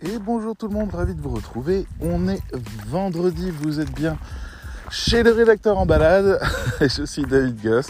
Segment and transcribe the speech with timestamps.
[0.00, 1.84] Et bonjour tout le monde, ravi de vous retrouver.
[2.00, 2.40] On est
[2.86, 4.16] vendredi, vous êtes bien
[4.92, 6.38] chez le rédacteur en balade.
[6.80, 7.88] Et je suis David Goss,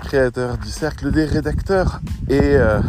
[0.00, 2.02] créateur du cercle des rédacteurs.
[2.28, 2.80] Et euh,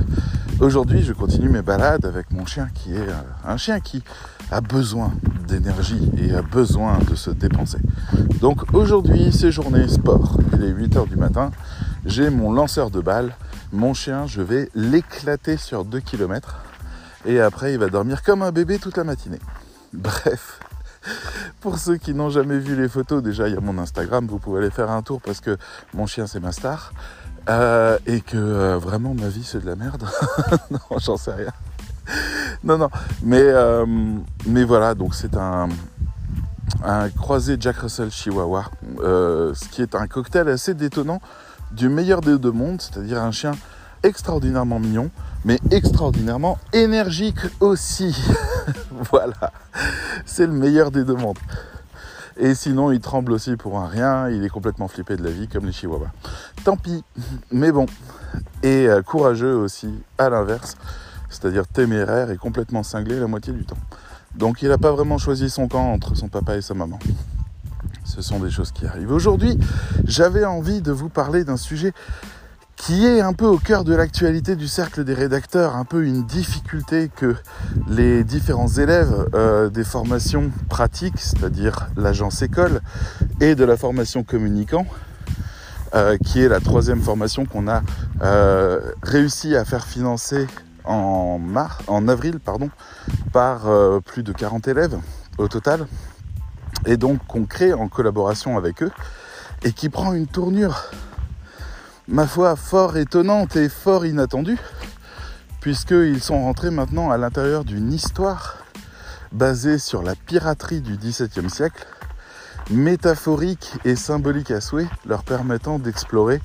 [0.59, 4.03] aujourd'hui, je continue mes balades avec mon chien qui est euh, un chien qui
[4.51, 5.13] a besoin
[5.47, 7.79] d'énergie et a besoin de se dépenser.
[8.41, 10.41] Donc aujourd'hui, c'est journée sport.
[10.51, 11.51] Il est 8h du matin.
[12.05, 13.33] J'ai mon lanceur de balles.
[13.71, 16.66] Mon chien, je vais l'éclater sur 2 km
[17.25, 19.39] et après, il va dormir comme un bébé toute la matinée.
[19.93, 20.59] Bref,
[21.61, 24.39] pour ceux qui n'ont jamais vu les photos, déjà il y a mon Instagram, vous
[24.39, 25.57] pouvez aller faire un tour parce que
[25.93, 26.91] mon chien c'est ma star.
[27.49, 30.03] Euh, et que euh, vraiment ma vie c'est de la merde.
[30.71, 31.51] non, j'en sais rien.
[32.63, 32.89] non, non.
[33.23, 33.85] Mais, euh,
[34.45, 35.69] mais voilà, donc c'est un,
[36.83, 38.65] un croisé Jack Russell Chihuahua,
[38.97, 41.21] ce qui est un cocktail assez détonnant
[41.71, 43.51] du meilleur des deux mondes, c'est-à-dire un chien
[44.03, 45.09] extraordinairement mignon,
[45.45, 48.15] mais extraordinairement énergique aussi.
[49.11, 49.51] voilà,
[50.25, 51.39] c'est le meilleur des deux mondes.
[52.39, 55.47] Et sinon, il tremble aussi pour un rien, il est complètement flippé de la vie
[55.47, 56.11] comme les chihuahuas.
[56.63, 57.03] Tant pis,
[57.51, 57.87] mais bon.
[58.61, 60.77] Et euh, courageux aussi, à l'inverse,
[61.29, 63.77] c'est-à-dire téméraire et complètement cinglé la moitié du temps.
[64.35, 66.99] Donc il n'a pas vraiment choisi son camp entre son papa et sa maman.
[68.05, 69.11] Ce sont des choses qui arrivent.
[69.11, 69.57] Aujourd'hui,
[70.05, 71.91] j'avais envie de vous parler d'un sujet
[72.77, 76.25] qui est un peu au cœur de l'actualité du cercle des rédacteurs, un peu une
[76.25, 77.35] difficulté que
[77.89, 82.81] les différents élèves euh, des formations pratiques, c'est-à-dire l'agence école,
[83.41, 84.85] et de la formation communicant,
[85.95, 87.81] euh, qui est la troisième formation qu'on a
[88.21, 90.45] euh, réussi à faire financer
[90.85, 92.69] en, mars, en avril pardon,
[93.33, 93.61] par
[94.05, 94.97] plus de 40 élèves
[95.39, 95.87] au total,
[96.85, 98.91] et donc qu'on crée en collaboration avec eux,
[99.63, 100.91] et qui prend une tournure
[102.07, 104.57] ma foi, fort étonnante et fort inattendue,
[105.59, 108.57] puisqu'ils sont rentrés maintenant à l'intérieur d'une histoire
[109.31, 111.85] basée sur la piraterie du XVIIe siècle,
[112.69, 116.41] métaphorique et symbolique à souhait, leur permettant d'explorer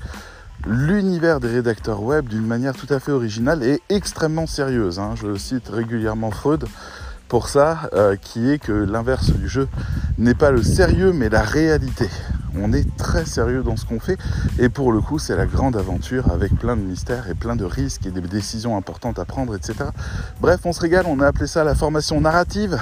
[0.65, 4.99] l'univers des rédacteurs web d'une manière tout à fait originale et extrêmement sérieuse.
[4.99, 5.15] Hein.
[5.15, 6.65] Je cite régulièrement Freud
[7.27, 9.67] pour ça, euh, qui est que l'inverse du jeu
[10.17, 12.07] n'est pas le sérieux mais la réalité.
[12.55, 14.17] On est très sérieux dans ce qu'on fait
[14.59, 17.65] et pour le coup c'est la grande aventure avec plein de mystères et plein de
[17.65, 19.85] risques et des décisions importantes à prendre, etc.
[20.39, 22.79] Bref, on se régale, on a appelé ça la formation narrative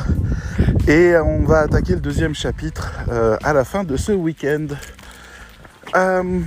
[0.87, 4.67] et on va attaquer le deuxième chapitre euh, à la fin de ce week-end.
[5.95, 6.41] Euh,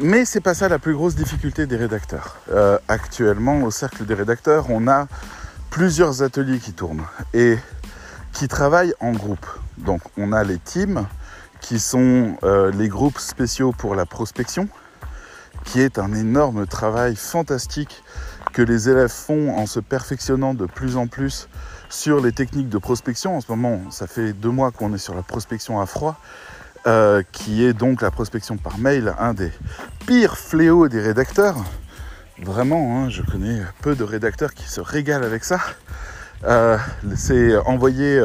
[0.00, 2.38] mais c'est pas ça la plus grosse difficulté des rédacteurs.
[2.88, 5.06] Actuellement, au cercle des rédacteurs, on a
[5.70, 7.56] plusieurs ateliers qui tournent et
[8.32, 9.46] qui travaillent en groupe.
[9.78, 11.06] Donc on a les teams,
[11.60, 14.68] qui sont euh, les groupes spéciaux pour la prospection,
[15.64, 18.02] qui est un énorme travail fantastique
[18.52, 21.48] que les élèves font en se perfectionnant de plus en plus
[21.88, 23.36] sur les techniques de prospection.
[23.36, 26.18] En ce moment, ça fait deux mois qu'on est sur la prospection à froid,
[26.86, 29.52] euh, qui est donc la prospection par mail, un des
[30.06, 31.56] pires fléaux des rédacteurs.
[32.42, 35.60] Vraiment, hein, je connais peu de rédacteurs qui se régalent avec ça.
[36.44, 36.78] Euh,
[37.14, 38.22] c'est envoyer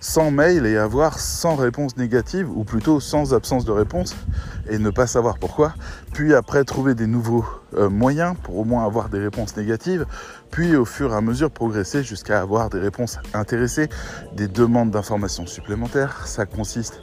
[0.00, 4.16] sans mail et avoir sans réponse négative, ou plutôt sans absence de réponse,
[4.68, 5.74] et ne pas savoir pourquoi,
[6.12, 10.06] puis après trouver des nouveaux euh, moyens pour au moins avoir des réponses négatives,
[10.50, 13.88] puis au fur et à mesure progresser jusqu'à avoir des réponses intéressées,
[14.34, 16.26] des demandes d'informations supplémentaires.
[16.26, 17.00] Ça consiste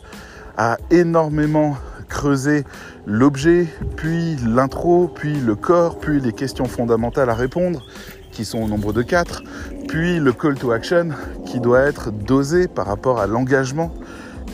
[0.58, 1.78] à énormément
[2.13, 2.63] creuser
[3.07, 7.81] l'objet, puis l'intro, puis le corps, puis les questions fondamentales à répondre,
[8.31, 9.41] qui sont au nombre de quatre,
[9.88, 11.09] puis le call to action
[11.47, 13.91] qui doit être dosé par rapport à l'engagement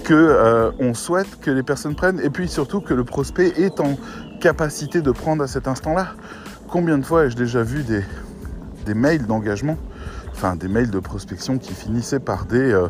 [0.05, 3.81] que euh, on souhaite que les personnes prennent et puis surtout que le prospect est
[3.81, 3.97] en
[4.39, 6.13] capacité de prendre à cet instant-là.
[6.69, 8.03] Combien de fois ai-je déjà vu des,
[8.85, 9.77] des mails d'engagement,
[10.31, 12.87] enfin des mails de prospection qui finissaient par des euh,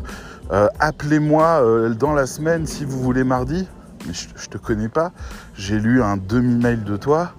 [0.52, 1.62] euh, appelez-moi
[1.98, 3.66] dans la semaine si vous voulez mardi,
[4.06, 5.12] mais je, je te connais pas,
[5.54, 7.34] j'ai lu un demi-mail de toi,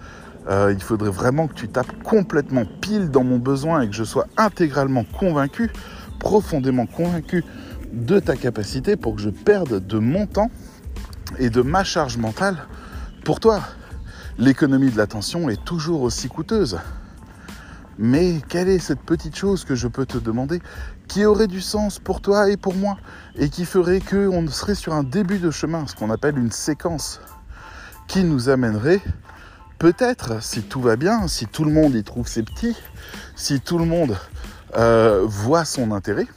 [0.47, 4.03] euh, il faudrait vraiment que tu tapes complètement pile dans mon besoin et que je
[4.03, 5.69] sois intégralement convaincu,
[6.19, 7.43] profondément convaincu
[7.91, 10.49] de ta capacité pour que je perde de mon temps
[11.37, 12.57] et de ma charge mentale
[13.23, 13.61] pour toi.
[14.37, 16.79] L'économie de l'attention est toujours aussi coûteuse.
[17.99, 20.61] Mais quelle est cette petite chose que je peux te demander?
[21.11, 22.95] Qui aurait du sens pour toi et pour moi
[23.35, 27.19] et qui ferait qu'on serait sur un début de chemin, ce qu'on appelle une séquence,
[28.07, 29.01] qui nous amènerait
[29.77, 32.77] peut-être, si tout va bien, si tout le monde y trouve ses petits,
[33.35, 34.17] si tout le monde
[34.77, 36.27] euh, voit son intérêt,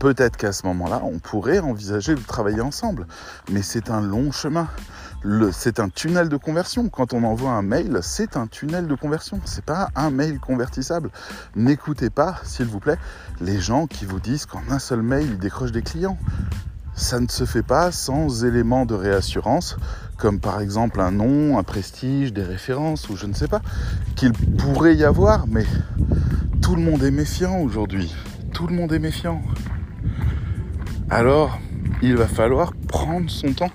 [0.00, 3.06] peut-être qu'à ce moment-là, on pourrait envisager de travailler ensemble.
[3.48, 4.66] Mais c'est un long chemin.
[5.52, 6.88] C'est un tunnel de conversion.
[6.88, 9.40] Quand on envoie un mail, c'est un tunnel de conversion.
[9.44, 11.10] C'est pas un mail convertissable.
[11.54, 12.98] N'écoutez pas, s'il vous plaît,
[13.40, 16.18] les gens qui vous disent qu'en un seul mail, ils décrochent des clients.
[16.94, 19.76] Ça ne se fait pas sans éléments de réassurance,
[20.18, 23.62] comme par exemple un nom, un prestige, des références, ou je ne sais pas,
[24.16, 25.64] qu'il pourrait y avoir, mais
[26.60, 28.14] tout le monde est méfiant aujourd'hui.
[28.52, 29.40] Tout le monde est méfiant.
[31.08, 31.60] Alors,
[32.02, 33.70] il va falloir prendre son temps.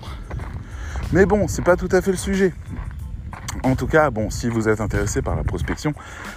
[1.13, 2.53] Mais bon, c'est pas tout à fait le sujet.
[3.63, 5.93] En tout cas, bon, si vous êtes intéressé par la prospection,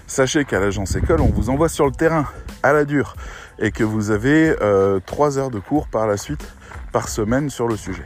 [0.06, 2.26] sachez qu'à l'agence école, on vous envoie sur le terrain
[2.62, 3.16] à la dure
[3.58, 6.46] et que vous avez euh, trois heures de cours par la suite
[6.92, 8.04] par semaine sur le sujet.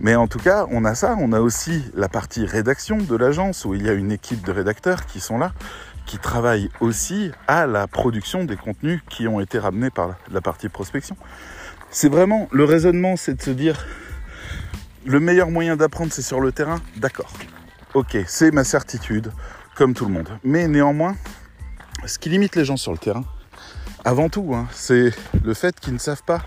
[0.00, 3.64] Mais en tout cas, on a ça, on a aussi la partie rédaction de l'agence
[3.66, 5.52] où il y a une équipe de rédacteurs qui sont là,
[6.06, 10.70] qui travaillent aussi à la production des contenus qui ont été ramenés par la partie
[10.70, 11.16] prospection.
[11.90, 13.86] C'est vraiment le raisonnement, c'est de se dire
[15.08, 16.82] le meilleur moyen d'apprendre, c'est sur le terrain.
[16.96, 17.32] D'accord.
[17.94, 19.32] Ok, c'est ma certitude,
[19.74, 20.28] comme tout le monde.
[20.44, 21.16] Mais néanmoins,
[22.04, 23.24] ce qui limite les gens sur le terrain,
[24.04, 26.42] avant tout, hein, c'est le fait qu'ils ne savent pas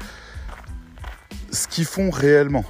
[1.52, 2.64] ce qu'ils font réellement.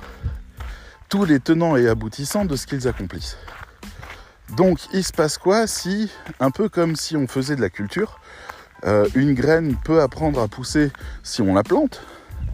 [1.10, 3.38] Tous les tenants et aboutissants de ce qu'ils accomplissent.
[4.56, 6.10] Donc, il se passe quoi si,
[6.40, 8.22] un peu comme si on faisait de la culture,
[8.86, 10.90] euh, une graine peut apprendre à pousser
[11.22, 12.02] si on la plante,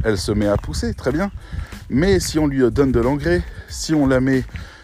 [0.04, 1.32] elle se met à pousser, très bien.
[1.90, 4.44] Mais si on lui donne de l'engrais, si on la met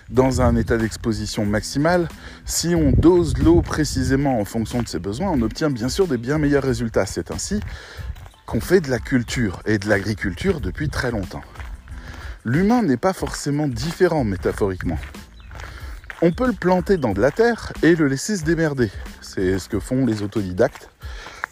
[0.10, 2.08] dans un état d'exposition maximale,
[2.46, 6.18] si on dose l'eau précisément en fonction de ses besoins, on obtient bien sûr des
[6.18, 7.06] bien meilleurs résultats.
[7.06, 7.60] C'est ainsi
[8.46, 11.44] qu'on fait de la culture et de l'agriculture depuis très longtemps.
[12.46, 15.00] L'humain n'est pas forcément différent métaphoriquement.
[16.22, 18.92] On peut le planter dans de la terre et le laisser se démerder.
[19.22, 20.90] C'est ce que font les autodidactes,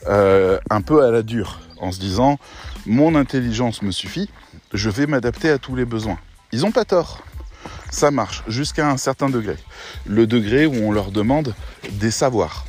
[0.07, 2.39] euh, un peu à la dure, en se disant
[2.85, 4.29] mon intelligence me suffit,
[4.73, 6.17] je vais m'adapter à tous les besoins.
[6.51, 7.21] Ils n'ont pas tort.
[7.91, 9.57] Ça marche jusqu'à un certain degré.
[10.07, 11.53] Le degré où on leur demande
[11.91, 12.65] des savoirs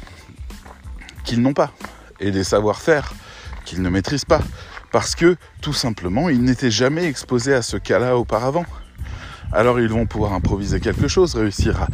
[1.24, 1.72] qu'ils n'ont pas
[2.20, 3.14] et des savoir-faire
[3.64, 4.42] qu'ils ne maîtrisent pas.
[4.90, 8.66] Parce que tout simplement, ils n'étaient jamais exposés à ce cas-là auparavant
[9.52, 11.88] alors ils vont pouvoir improviser quelque chose, réussir à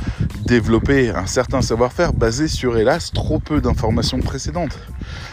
[0.47, 4.79] développer un certain savoir-faire basé sur, hélas, trop peu d'informations précédentes.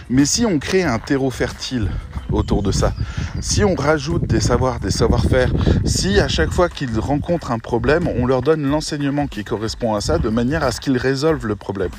[0.09, 1.89] Mais si on crée un terreau fertile
[2.31, 2.93] autour de ça,
[3.41, 5.51] si on rajoute des savoirs, des savoir-faire,
[5.83, 10.01] si à chaque fois qu'ils rencontrent un problème, on leur donne l'enseignement qui correspond à
[10.01, 11.91] ça de manière à ce qu'ils résolvent le problème,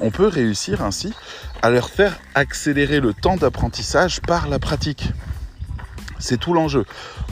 [0.00, 1.12] on peut réussir ainsi
[1.60, 5.10] à leur faire accélérer le temps d'apprentissage par la pratique.
[6.20, 6.84] C'est tout l'enjeu.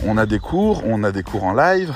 [0.04, 1.92] On a des cours, on a des cours en live,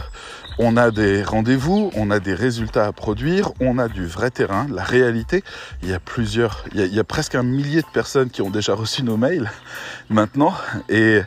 [0.62, 4.66] on a des rendez-vous, on a des résultats à produire, on a du vrai terrain,
[4.70, 5.42] la réalité.
[5.82, 8.74] Il y a plusieurs, il y a, presque un millier de personnes qui ont déjà
[8.74, 9.50] reçu nos mails
[10.10, 10.52] maintenant
[10.90, 11.22] et,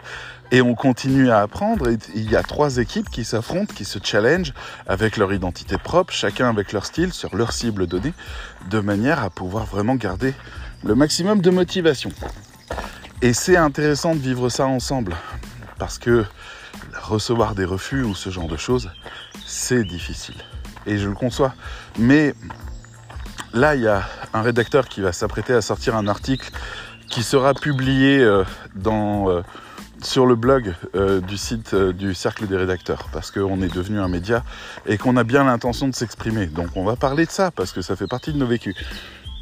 [0.51, 1.89] et on continue à apprendre.
[2.13, 4.53] il y a trois équipes qui s'affrontent, qui se challengent
[4.85, 8.13] avec leur identité propre, chacun avec leur style, sur leur cible donnée,
[8.69, 10.35] de manière à pouvoir vraiment garder
[10.83, 12.11] le maximum de motivation.
[13.23, 15.15] Et c'est intéressant de vivre ça ensemble
[15.79, 16.23] parce que
[17.01, 18.91] recevoir des refus ou ce genre de choses,
[19.53, 20.35] c'est difficile.
[20.85, 21.53] Et je le conçois.
[21.99, 22.33] Mais
[23.53, 24.03] là, il y a
[24.33, 26.51] un rédacteur qui va s'apprêter à sortir un article
[27.07, 28.43] qui sera publié euh,
[28.87, 29.43] euh,
[30.01, 34.07] sur le blog euh, du site du Cercle des rédacteurs, parce qu'on est devenu un
[34.07, 34.43] média
[34.87, 36.47] et qu'on a bien l'intention de s'exprimer.
[36.47, 38.75] Donc on va parler de ça, parce que ça fait partie de nos vécus.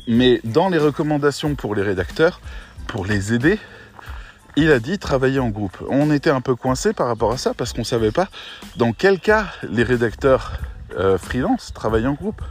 [0.08, 2.42] Mais dans les recommandations pour les rédacteurs,
[2.88, 3.60] pour les aider,
[4.56, 5.78] il a dit travailler en groupe.
[5.90, 8.28] On était un peu coincé par rapport à ça parce qu'on ne savait pas
[8.76, 10.54] dans quel cas les rédacteurs
[10.98, 12.42] euh, freelance travaillent en groupe.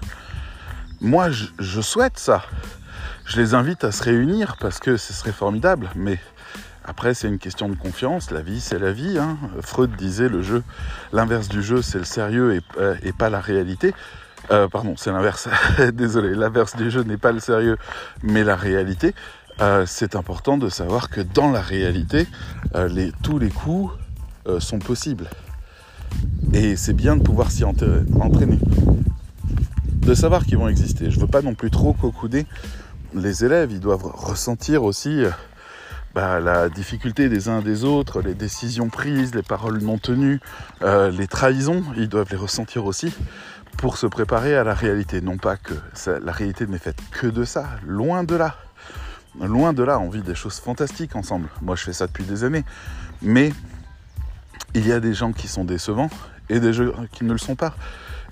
[1.00, 2.45] Moi, je, souhaite ça.
[3.25, 5.88] Je les invite à se réunir parce que ce serait formidable.
[5.95, 6.19] Mais
[6.85, 8.30] après, c'est une question de confiance.
[8.30, 9.19] La vie, c'est la vie.
[9.19, 9.38] Hein.
[9.62, 10.62] Freud disait le jeu,
[11.12, 13.95] l'inverse du jeu, c'est le sérieux et, euh, pas la réalité.
[14.50, 15.49] Euh, pardon, c'est l'inverse.
[15.95, 17.78] Désolé, l'inverse du jeu n'est pas le sérieux,
[18.23, 19.14] mais la réalité.
[19.61, 22.26] Euh, c'est important de savoir que dans la réalité,
[22.75, 23.92] euh, tous les coups
[24.47, 25.28] euh, sont possibles.
[26.54, 28.59] Et c'est bien de pouvoir s'y entraîner.
[29.85, 31.11] De savoir qu'ils vont exister.
[31.11, 32.47] Je ne veux pas non plus trop cocouder
[33.14, 33.71] les élèves.
[33.71, 35.23] Ils doivent ressentir aussi
[36.14, 40.40] bah, la difficulté des uns des autres, les décisions prises, les paroles non tenues,
[40.83, 41.85] les trahisons.
[41.97, 43.14] Ils doivent les ressentir aussi
[43.76, 45.21] pour se préparer à la réalité.
[45.21, 45.75] Non pas que
[46.07, 48.57] la réalité n'est faite que de ça, loin de là.
[49.38, 51.49] Loin de là, on vit des choses fantastiques ensemble.
[51.62, 52.64] Moi, je fais ça depuis des années.
[53.22, 53.52] Mais
[54.75, 56.10] il y a des gens qui sont décevants
[56.49, 57.75] et des gens qui ne le sont pas.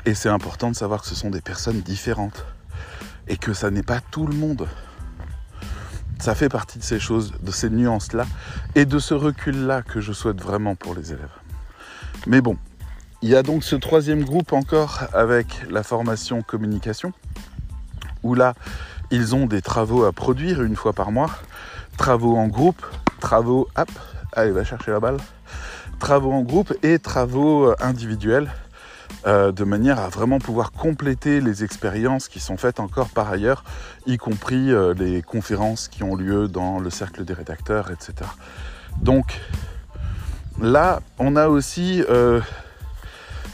[0.04, 2.44] Et c'est important de savoir que ce sont des personnes différentes.
[3.28, 4.66] Et que ça n'est pas tout le monde.
[6.18, 8.26] Ça fait partie de ces choses, de ces nuances-là
[8.74, 11.30] et de ce recul-là que je souhaite vraiment pour les élèves.
[12.26, 12.56] Mais bon,
[13.20, 17.12] Il y a donc ce troisième groupe encore avec la formation communication,
[18.22, 18.54] où là,
[19.10, 21.30] ils ont des travaux à produire une fois par mois,
[21.96, 22.84] travaux en groupe,
[23.20, 23.90] travaux, hop,
[24.32, 25.18] allez, va chercher la balle,
[25.98, 28.50] travaux en groupe et travaux individuels,
[29.26, 33.64] euh, de manière à vraiment pouvoir compléter les expériences qui sont faites encore par ailleurs,
[34.06, 38.30] y compris euh, les conférences qui ont lieu dans le cercle des rédacteurs, etc.
[39.02, 39.40] Donc
[40.60, 42.40] là, on a aussi euh,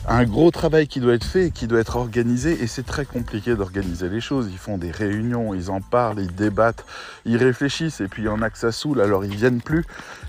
[0.06, 3.54] un gros travail qui doit être fait, qui doit être organisé, et c'est très compliqué
[3.54, 4.48] d'organiser les choses.
[4.50, 6.84] Ils font des réunions, ils en parlent, ils débattent,
[7.24, 9.84] ils réfléchissent, et puis il y en a que ça saoule, alors ils viennent plus,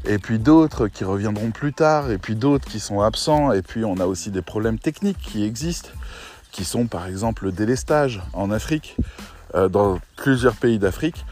[0.06, 3.84] et puis d'autres qui reviendront plus tard, et puis d'autres qui sont absents, et puis
[3.84, 5.90] on a aussi des problèmes techniques qui existent,
[6.52, 8.96] qui sont par exemple le délestage en Afrique,
[9.56, 11.26] euh, dans plusieurs pays d'Afrique.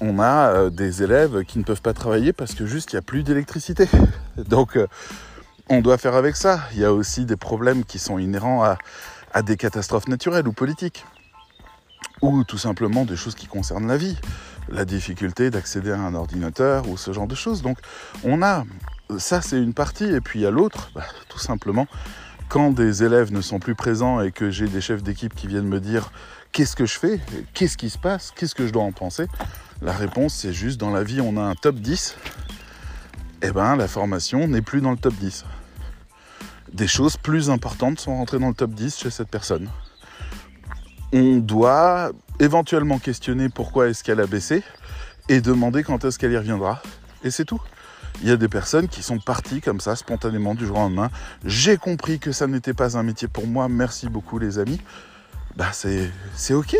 [0.00, 2.98] On a euh, des élèves qui ne peuvent pas travailler parce que juste il n'y
[2.98, 3.88] a plus d'électricité.
[4.48, 4.86] Donc euh,
[5.68, 6.60] on doit faire avec ça.
[6.72, 11.04] Il y a aussi des problèmes qui sont inhérents à, des catastrophes naturelles ou politiques,
[12.22, 14.16] ou tout simplement des choses qui concernent la vie,
[14.68, 17.62] la difficulté d'accéder à un ordinateur ou ce genre de choses.
[17.62, 17.78] Donc
[18.22, 18.64] on a,
[19.18, 21.88] ça c'est une partie, et puis il y a l'autre, bah, tout simplement,
[22.48, 25.66] quand des élèves ne sont plus présents et que j'ai des chefs d'équipe qui viennent
[25.66, 26.12] me dire
[26.52, 27.18] qu'est-ce que je fais,
[27.54, 29.26] qu'est-ce qui se passe, qu'est-ce que je dois en penser,
[29.82, 32.14] la réponse c'est juste dans la vie on a un top 10
[33.46, 35.44] eh ben, la formation n'est plus dans le top 10.
[36.74, 39.70] Des choses plus importantes sont rentrées dans le top 10 chez cette personne.
[41.12, 44.64] On doit éventuellement questionner pourquoi est-ce qu'elle a baissé
[45.28, 46.82] et demander quand est-ce qu'elle y reviendra.
[47.22, 47.60] Et c'est tout.
[48.22, 51.10] Il y a des personnes qui sont parties comme ça, spontanément, du jour au lendemain.
[51.44, 53.68] J'ai compris que ça n'était pas un métier pour moi.
[53.68, 54.80] Merci beaucoup, les amis.
[55.54, 56.76] Bah, c'est, c'est OK.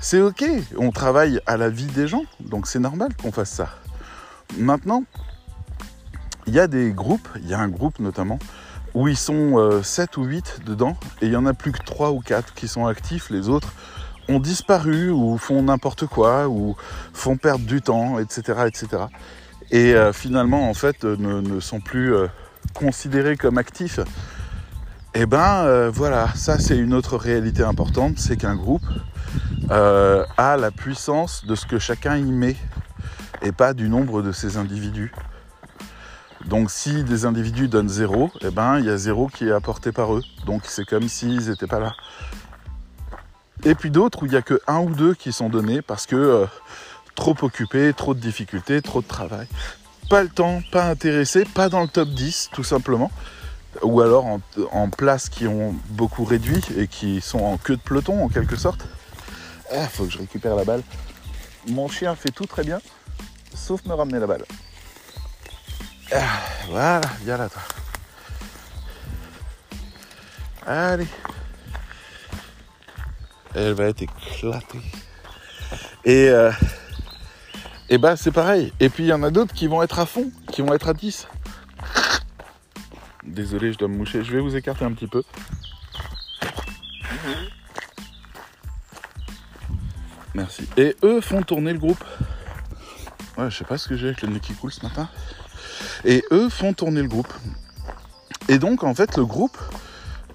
[0.00, 0.44] C'est OK.
[0.76, 2.24] On travaille à la vie des gens.
[2.40, 3.68] Donc, c'est normal qu'on fasse ça.
[4.58, 5.04] Maintenant,
[6.48, 8.38] il y a des groupes, il y a un groupe notamment,
[8.94, 11.82] où ils sont 7 euh, ou 8 dedans, et il y en a plus que
[11.84, 13.72] 3 ou 4 qui sont actifs, les autres
[14.28, 16.76] ont disparu ou font n'importe quoi ou
[17.12, 18.64] font perdre du temps, etc.
[18.66, 19.04] etc.
[19.70, 22.14] Et euh, finalement, en fait, euh, ne, sont plus
[22.72, 24.00] considérés comme actifs.
[25.16, 28.82] Eh ben voilà, ça c'est une autre réalité importante, c'est qu'un groupe
[29.70, 32.56] a la puissance de ce que chacun y met
[33.42, 35.12] et pas du nombre de ses individus.
[36.46, 39.92] Donc si des individus donnent zéro, eh ben il y a zéro qui est apporté
[39.92, 40.22] par eux.
[40.46, 41.94] Donc c'est comme s'ils n'étaient pas là.
[43.64, 46.06] Et puis d'autres où il n'y a que un ou deux qui sont donnés parce
[46.06, 46.46] que euh,
[47.14, 49.46] trop occupés, trop de difficultés, trop de travail.
[50.10, 53.10] Pas le temps, pas intéressé, pas dans le top 10 tout simplement.
[53.82, 57.82] Ou alors en, en places qui ont beaucoup réduit et qui sont en queue de
[57.82, 58.86] peloton en quelque sorte.
[59.72, 60.82] Ah, faut que je récupère la balle.
[61.68, 62.80] Mon chien fait tout très bien,
[63.54, 64.44] sauf me ramener la balle.
[66.14, 67.62] Ah, voilà, viens là toi.
[70.66, 71.08] Allez.
[73.54, 74.80] Elle va être éclatée.
[76.04, 76.52] Et, euh,
[77.88, 78.72] et bah c'est pareil.
[78.80, 80.88] Et puis il y en a d'autres qui vont être à fond, qui vont être
[80.88, 81.26] à 10.
[83.24, 84.22] Désolé, je dois me moucher.
[84.22, 85.22] Je vais vous écarter un petit peu.
[90.34, 90.68] Merci.
[90.76, 92.04] Et eux font tourner le groupe.
[93.36, 95.08] Ouais, je sais pas ce que j'ai avec le nez qui coule ce matin.
[96.04, 97.32] Et eux font tourner le groupe.
[98.48, 99.56] Et donc, en fait, le groupe,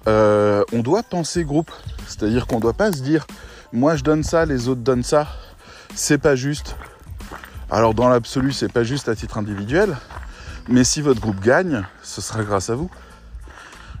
[0.08, 1.70] euh, on doit penser groupe.
[2.06, 3.26] C'est-à-dire qu'on ne doit pas se dire,
[3.72, 5.28] moi je donne ça, les autres donnent ça.
[5.94, 6.76] C'est pas juste.
[7.70, 9.96] Alors, dans l'absolu, c'est pas juste à titre individuel.
[10.68, 12.90] Mais si votre groupe gagne, ce sera grâce à vous.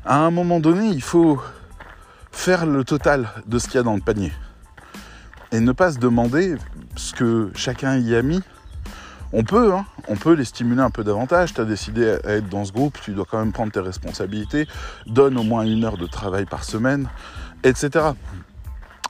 [0.04, 1.40] À un moment donné, il faut
[2.32, 4.32] faire le total de ce qu'il y a dans le panier.
[5.52, 6.56] Et ne pas se demander
[6.96, 8.42] ce que chacun y a mis
[9.32, 11.54] on peut, hein, on peut les stimuler un peu davantage.
[11.54, 14.66] Tu as décidé à être dans ce groupe, tu dois quand même prendre tes responsabilités.
[15.06, 17.08] Donne au moins une heure de travail par semaine,
[17.62, 18.10] etc.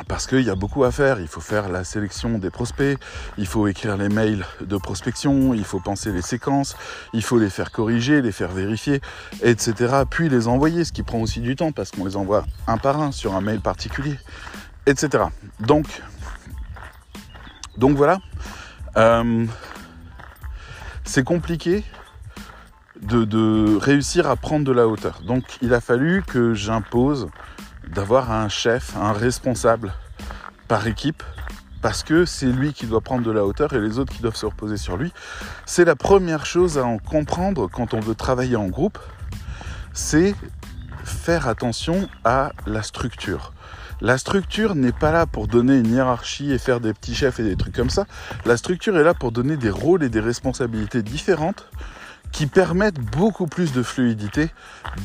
[0.09, 1.21] Parce qu'il y a beaucoup à faire.
[1.21, 2.99] Il faut faire la sélection des prospects,
[3.39, 6.77] il faut écrire les mails de prospection, il faut penser les séquences,
[7.13, 9.01] il faut les faire corriger, les faire vérifier,
[9.43, 10.03] etc.
[10.09, 13.01] Puis les envoyer, ce qui prend aussi du temps parce qu'on les envoie un par
[13.01, 14.19] un sur un mail particulier,
[14.87, 15.25] etc.
[15.61, 15.87] Donc,
[17.77, 18.19] donc voilà.
[18.97, 19.47] Euh,
[21.11, 21.83] c'est compliqué
[23.03, 25.23] de, réussir à prendre de la hauteur.
[25.27, 27.29] Donc il a fallu que j'impose
[27.89, 29.93] d'avoir un chef, un responsable
[30.69, 31.25] par équipe,
[31.83, 34.37] parce que c'est lui qui doit prendre de la hauteur et les autres qui doivent
[34.37, 35.13] se reposer sur lui.
[35.67, 38.99] C'est la première chose à en comprendre quand on veut travailler en groupe,
[39.93, 40.37] c'est
[41.03, 43.53] faire attention à la structure.
[44.03, 47.43] La structure n'est pas là pour donner une hiérarchie et faire des petits chefs et
[47.43, 48.07] des trucs comme ça.
[48.47, 51.67] La structure est là pour donner des rôles et des responsabilités différentes
[52.33, 54.49] qui permettent beaucoup plus de fluidité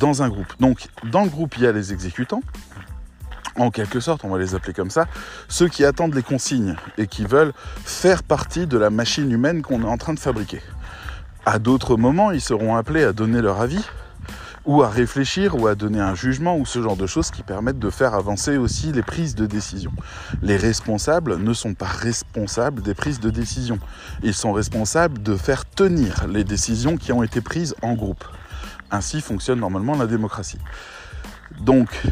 [0.00, 0.52] dans un groupe.
[0.60, 2.42] Donc dans le groupe, il y a les exécutants,
[3.56, 5.06] en quelque sorte, on va les appeler comme ça,
[5.48, 7.52] ceux qui attendent les consignes et qui veulent
[7.84, 10.62] faire partie de la machine humaine qu'on est en train de fabriquer.
[11.44, 13.84] À d'autres moments, ils seront appelés à donner leur avis,
[14.66, 17.78] ou à réfléchir, ou à donner un jugement, ou ce genre de choses qui permettent
[17.78, 19.92] de faire avancer aussi les prises de décision.
[20.42, 23.78] Les responsables ne sont pas responsables des prises de décision.
[24.22, 28.24] Ils sont responsables de faire tenir les décisions qui ont été prises en groupe.
[28.90, 30.58] Ainsi fonctionne normalement la démocratie.
[31.60, 32.02] Donc,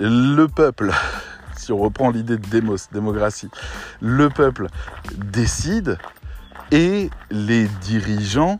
[0.00, 0.92] le peuple,
[1.56, 3.50] si on reprend l'idée de démos, démocratie,
[4.00, 4.66] le peuple
[5.14, 5.98] décide
[6.72, 8.58] et les dirigeants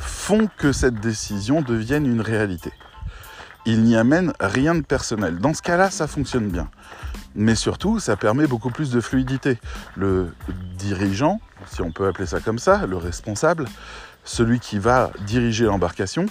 [0.00, 2.72] font que cette décision devienne une réalité.
[3.66, 5.38] Ils n'y amènent rien de personnel.
[5.38, 6.68] Dans ce cas-là, ça fonctionne bien.
[7.34, 9.58] Mais surtout, ça permet beaucoup plus de fluidité.
[9.96, 10.34] Le
[10.76, 13.66] dirigeant, si on peut appeler ça comme ça, le responsable,
[14.24, 16.26] celui qui va diriger l'embarcation,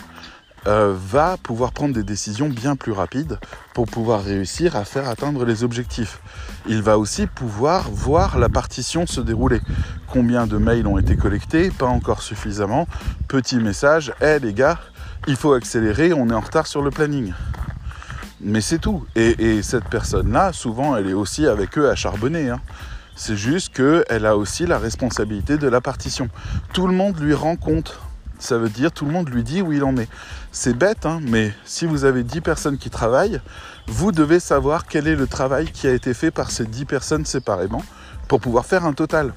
[0.67, 3.39] euh, va pouvoir prendre des décisions bien plus rapides
[3.73, 6.19] pour pouvoir réussir à faire atteindre les objectifs.
[6.67, 9.61] Il va aussi pouvoir voir la partition se dérouler.
[10.07, 11.71] Combien de mails ont été collectés?
[11.71, 12.87] Pas encore suffisamment.
[13.27, 14.79] Petit message, hé les gars,
[15.27, 17.33] il faut accélérer, on est en retard sur le planning.
[18.41, 19.05] Mais c'est tout.
[19.15, 22.49] Et, cette personne-là, souvent, elle est aussi avec eux à charbonner.
[22.49, 22.61] Hein.
[23.15, 26.29] C'est juste qu'elle a aussi la responsabilité de la partition.
[26.73, 27.99] Tout le monde lui rend compte
[28.39, 30.09] ça veut dire tout le monde lui dit où il en est.
[30.51, 33.39] C'est bête, hein, mais si vous avez 10 personnes qui travaillent,
[33.87, 37.25] vous devez savoir quel est le travail qui a été fait par ces 10 personnes
[37.25, 37.83] séparément
[38.27, 39.33] pour pouvoir faire un total.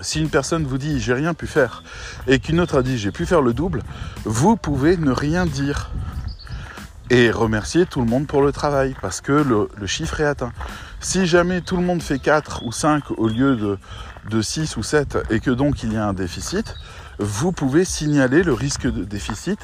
[0.00, 1.84] Si une personne vous dit j'ai rien pu faire
[2.26, 3.82] et qu'une autre a dit j'ai pu faire le double,
[4.24, 5.92] vous pouvez ne rien dire
[7.10, 10.52] et remercier tout le monde pour le travail parce que le, chiffre est atteint.
[10.98, 13.78] Si jamais tout le monde fait 4 ou 5 au lieu de,
[14.30, 16.74] de 6 ou 7 et que donc il y a un déficit,
[17.20, 19.60] vous pouvez signaler le risque de déficit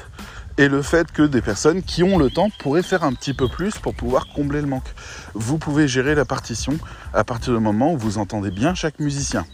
[0.57, 3.47] et le fait que des personnes qui ont le temps pourraient faire un petit peu
[3.47, 4.93] plus pour pouvoir combler le manque.
[5.33, 6.77] Vous pouvez gérer la partition
[7.13, 9.45] à partir du moment où vous entendez bien chaque musicien.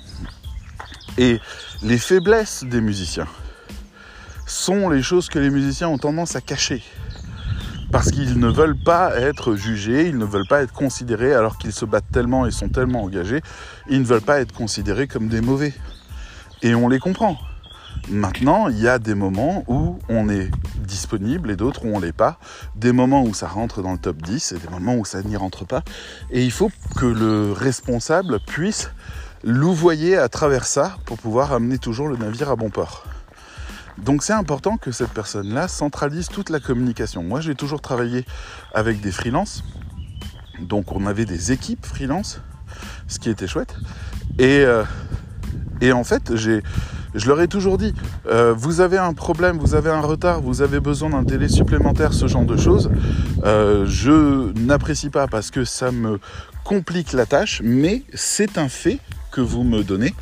[1.18, 1.40] Et
[1.84, 3.28] les faiblesses des musiciens
[4.46, 6.84] sont les choses que les musiciens ont tendance à cacher.
[7.92, 11.72] Parce qu'ils ne veulent pas être jugés, ils ne veulent pas être considérés alors qu'ils
[11.72, 13.42] se battent tellement et sont tellement engagés,
[13.90, 15.74] ils ne veulent pas être considérés comme des mauvais.
[16.62, 17.38] Et on les comprend.
[18.10, 22.14] Maintenant, il y a des moments où on est disponible et d'autres où on l'est
[22.14, 22.40] pas.
[22.76, 25.36] Des moments où ça rentre dans le top 10 et des moments où ça n'y
[25.36, 25.84] rentre pas.
[26.32, 28.92] Et il faut que le responsable puisse
[29.44, 33.04] louvoyer à travers ça pour pouvoir amener toujours le navire à bon port.
[33.98, 37.24] Donc c'est important que cette personne-là centralise toute la communication.
[37.24, 38.26] Moi j'ai toujours travaillé
[38.74, 39.64] avec des freelances.
[40.62, 42.42] Donc on avait des équipes freelance,
[43.08, 43.76] ce qui était chouette.
[44.40, 44.84] Et, euh,
[45.82, 46.64] et en fait j'ai
[47.18, 47.94] je leur ai toujours dit,
[48.28, 52.14] euh, vous avez un problème, vous avez un retard, vous avez besoin d'un délai supplémentaire,
[52.14, 52.90] ce genre de choses.
[53.44, 56.20] Euh, je n'apprécie pas parce que ça me
[56.64, 59.00] complique la tâche, mais c'est un fait
[59.32, 60.14] que vous me donnez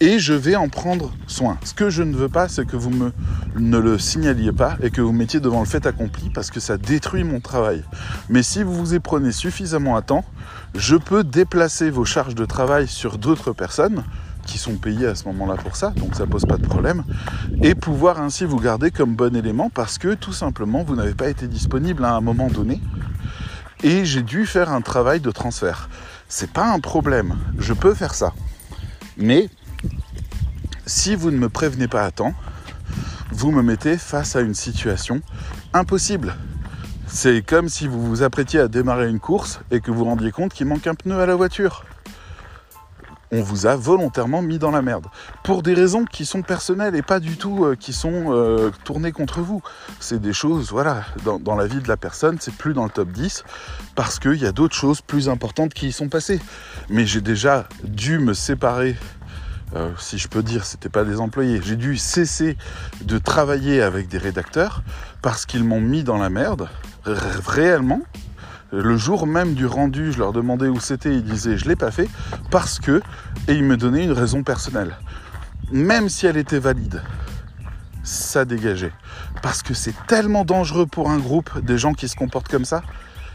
[0.00, 1.58] et je vais en prendre soin.
[1.62, 3.12] Ce que je ne veux pas, c'est que vous me,
[3.56, 6.78] ne le signaliez pas et que vous mettiez devant le fait accompli parce que ça
[6.78, 7.84] détruit mon travail.
[8.30, 10.24] Mais si vous vous y prenez suffisamment à temps,
[10.74, 14.04] je peux déplacer vos charges de travail sur d'autres personnes
[14.50, 17.04] qui sont payés à ce moment-là pour ça, donc ça pose pas de problème,
[17.62, 21.28] et pouvoir ainsi vous garder comme bon élément parce que tout simplement vous n'avez pas
[21.28, 22.80] été disponible à un moment donné
[23.84, 25.88] et j'ai dû faire un travail de transfert.
[26.28, 28.32] C'est pas un problème, je peux faire ça.
[29.16, 29.48] Mais
[30.84, 32.34] si vous ne me prévenez pas à temps,
[33.30, 35.22] vous me mettez face à une situation
[35.72, 36.34] impossible.
[37.06, 40.52] C'est comme si vous vous apprêtiez à démarrer une course et que vous rendiez compte
[40.52, 41.84] qu'il manque un pneu à la voiture
[43.32, 45.06] on vous a volontairement mis dans la merde.
[45.44, 49.12] Pour des raisons qui sont personnelles et pas du tout euh, qui sont euh, tournées
[49.12, 49.62] contre vous.
[50.00, 53.10] C'est des choses, voilà, dans, la vie de la personne, c'est plus dans le top
[53.10, 53.44] 10
[53.94, 56.40] parce qu'il y a d'autres choses plus importantes qui y sont passées.
[56.88, 58.96] Mais j'ai déjà dû me séparer.
[59.76, 61.60] Euh, si je peux dire, c'était pas des employés.
[61.62, 62.56] J'ai dû cesser
[63.02, 64.82] de travailler avec des rédacteurs
[65.22, 66.68] parce qu'ils m'ont mis dans la merde,
[67.04, 68.00] réellement,
[68.72, 71.90] le jour même du rendu, je leur demandais où c'était, ils disaient je l'ai pas
[71.90, 72.08] fait
[72.50, 73.02] parce que
[73.48, 74.96] et ils me donnaient une raison personnelle.
[75.72, 77.02] Même si elle était valide,
[78.02, 78.92] ça dégageait
[79.42, 82.82] parce que c'est tellement dangereux pour un groupe des gens qui se comportent comme ça,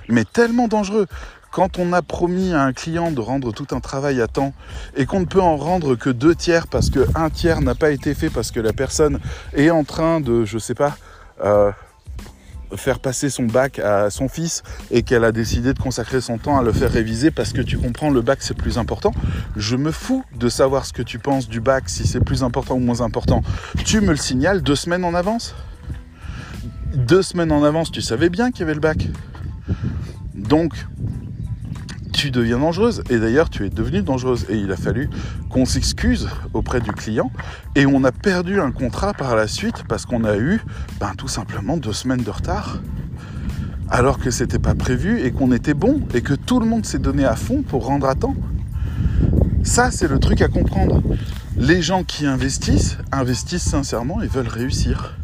[0.10, 1.08] mais tellement dangereux
[1.52, 4.54] quand on a promis à un client de rendre tout un travail à temps
[4.98, 7.92] et qu'on ne peut en rendre que deux tiers parce que un tiers n'a pas
[7.92, 9.20] été fait parce que la personne
[9.54, 10.98] est en train de, je sais pas,
[11.46, 11.72] euh,
[12.76, 16.58] faire passer son bac à son fils et qu'elle a décidé de consacrer son temps
[16.58, 19.12] à le faire réviser parce que tu comprends, le bac c'est plus important.
[19.56, 22.76] Je me fous de savoir ce que tu penses du bac, si c'est plus important
[22.76, 23.42] ou moins important.
[23.86, 25.56] Tu me le signales deux semaines en avance?
[26.94, 29.08] Deux semaines en avance, tu savais bien qu'il y avait le bac.
[30.34, 30.74] Donc,
[32.16, 33.04] tu deviens dangereuse.
[33.10, 34.46] Et d'ailleurs, tu es devenue dangereuse.
[34.50, 35.10] Et il a fallu
[35.50, 37.32] qu'on s'excuse auprès du client.
[37.76, 40.62] Et on a perdu un contrat par la suite parce qu'on a eu
[41.00, 42.80] ben, tout simplement deux semaines de retard.
[43.90, 47.00] Alors que c'était pas prévu et qu'on était bon et que tout le monde s'est
[47.00, 48.36] donné à fond pour rendre à temps.
[49.64, 51.04] Ça, c'est le truc à comprendre.
[51.58, 55.16] Les gens qui investissent, investissent sincèrement et veulent réussir.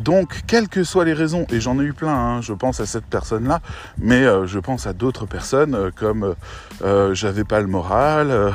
[0.00, 2.86] Donc, quelles que soient les raisons, et j'en ai eu plein, hein, je pense à
[2.86, 3.60] cette personne-là,
[3.98, 6.34] mais euh, je pense à d'autres personnes euh, comme
[6.82, 8.54] euh, j'avais pas le moral.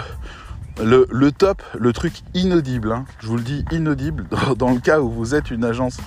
[0.83, 4.25] Le, top, le truc inaudible, hein, je vous le dis inaudible,
[4.57, 5.99] dans, le cas où vous êtes une agence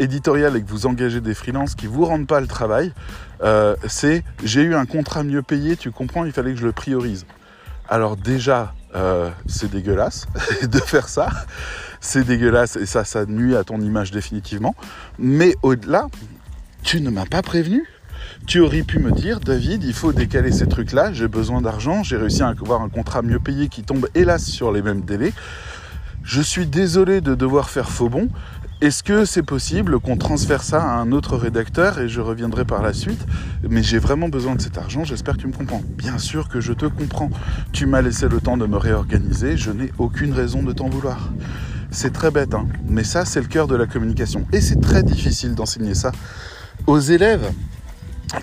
[0.00, 2.92] éditoriale et que vous engagez des freelances qui vous rendent pas le travail,
[3.86, 7.24] c'est j'ai eu un contrat mieux payé, tu comprends, il fallait que je le priorise.
[7.88, 8.74] Alors déjà,
[9.46, 10.26] c'est dégueulasse
[10.62, 11.28] de faire ça
[12.04, 14.74] c'est dégueulasse et ça, ça nuit à ton image définitivement.
[15.18, 16.08] Mais au-delà,
[16.82, 17.82] tu ne m'as pas prévenu.
[18.46, 22.18] Tu aurais pu me dire, David, il faut décaler ces trucs-là, j'ai besoin d'argent, j'ai
[22.18, 25.32] réussi à avoir un contrat mieux payé qui tombe hélas sur les mêmes délais.
[26.22, 28.28] Je suis désolé de devoir faire faux bon.
[28.82, 32.82] Est-ce que c'est possible qu'on transfère ça à un autre rédacteur et je reviendrai par
[32.82, 33.24] la suite?
[33.66, 35.82] Mais j'ai vraiment besoin de cet argent, j'espère que tu me comprends.
[35.96, 37.30] Bien sûr que je te comprends.
[37.72, 41.30] Tu m'as laissé le temps de me réorganiser, je n'ai aucune raison de t'en vouloir.
[41.94, 42.66] C'est très bête, hein.
[42.88, 44.44] mais ça, c'est le cœur de la communication.
[44.52, 46.10] Et c'est très difficile d'enseigner ça
[46.88, 47.52] aux élèves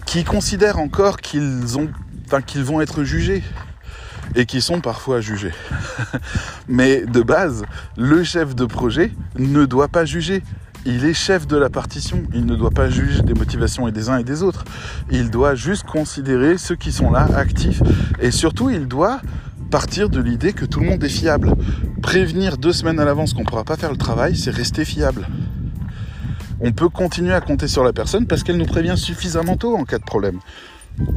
[0.05, 1.89] qui considèrent encore qu'ils ont,
[2.47, 3.43] qu'ils vont être jugés
[4.35, 5.51] et qui sont parfois jugés.
[6.69, 7.63] mais de base,
[7.97, 10.43] le chef de projet ne doit pas juger.
[10.85, 14.17] Il est chef de la partition, il ne doit pas juger des motivations des uns
[14.17, 14.63] et des autres.
[15.11, 17.83] Il doit juste considérer ceux qui sont là, actifs,
[18.21, 19.19] et surtout il doit
[19.71, 21.55] partir de l'idée que tout le monde est fiable.
[22.01, 25.27] Prévenir deux semaines à l'avance qu'on ne pourra pas faire le travail, c'est rester fiable.
[26.59, 29.85] On peut continuer à compter sur la personne parce qu'elle nous prévient suffisamment tôt en
[29.85, 30.39] cas de problème.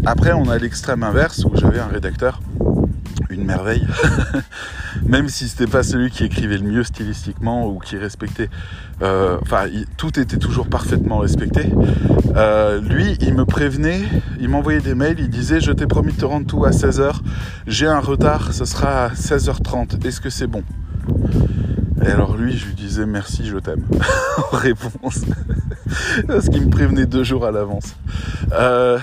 [0.06, 2.40] Après, on a l'extrême inverse où j'avais un rédacteur
[3.30, 3.86] une merveille.
[5.06, 8.50] Même si c'était pas celui qui écrivait le mieux stylistiquement ou qui respectait,
[9.02, 11.70] euh, enfin tout était toujours parfaitement respecté.
[12.36, 14.02] Euh, lui, il me prévenait,
[14.40, 17.20] il m'envoyait des mails, il disait je t'ai promis de te rendre tout à 16h,
[17.66, 20.62] j'ai un retard, ce sera à 16h30, est-ce que c'est bon?
[22.04, 23.84] Et alors lui, je lui disais merci, je t'aime
[24.52, 25.24] en réponse.
[26.26, 27.96] Parce qu'il me prévenait deux jours à l'avance.
[28.52, 28.98] Euh,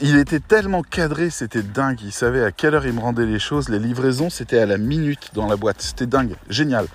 [0.00, 2.00] il était tellement cadré, c'était dingue.
[2.02, 3.68] Il savait à quelle heure il me rendait les choses.
[3.68, 5.80] Les livraisons, c'était à la minute dans la boîte.
[5.80, 6.86] C'était dingue, génial.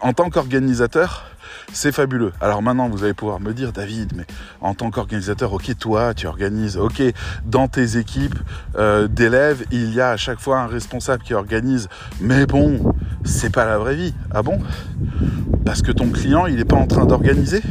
[0.00, 1.26] En tant qu'organisateur,
[1.72, 2.32] c'est fabuleux.
[2.40, 4.26] Alors maintenant, vous allez pouvoir me dire, David, mais
[4.60, 7.02] en tant qu'organisateur, ok, toi, tu organises, ok,
[7.44, 8.38] dans tes équipes
[8.76, 11.88] euh, d'élèves, il y a à chaque fois un responsable qui organise.
[12.20, 14.14] Mais bon, c'est pas la vraie vie.
[14.30, 14.58] Ah bon?
[15.64, 17.62] Parce que ton client, il n'est pas en train d'organiser?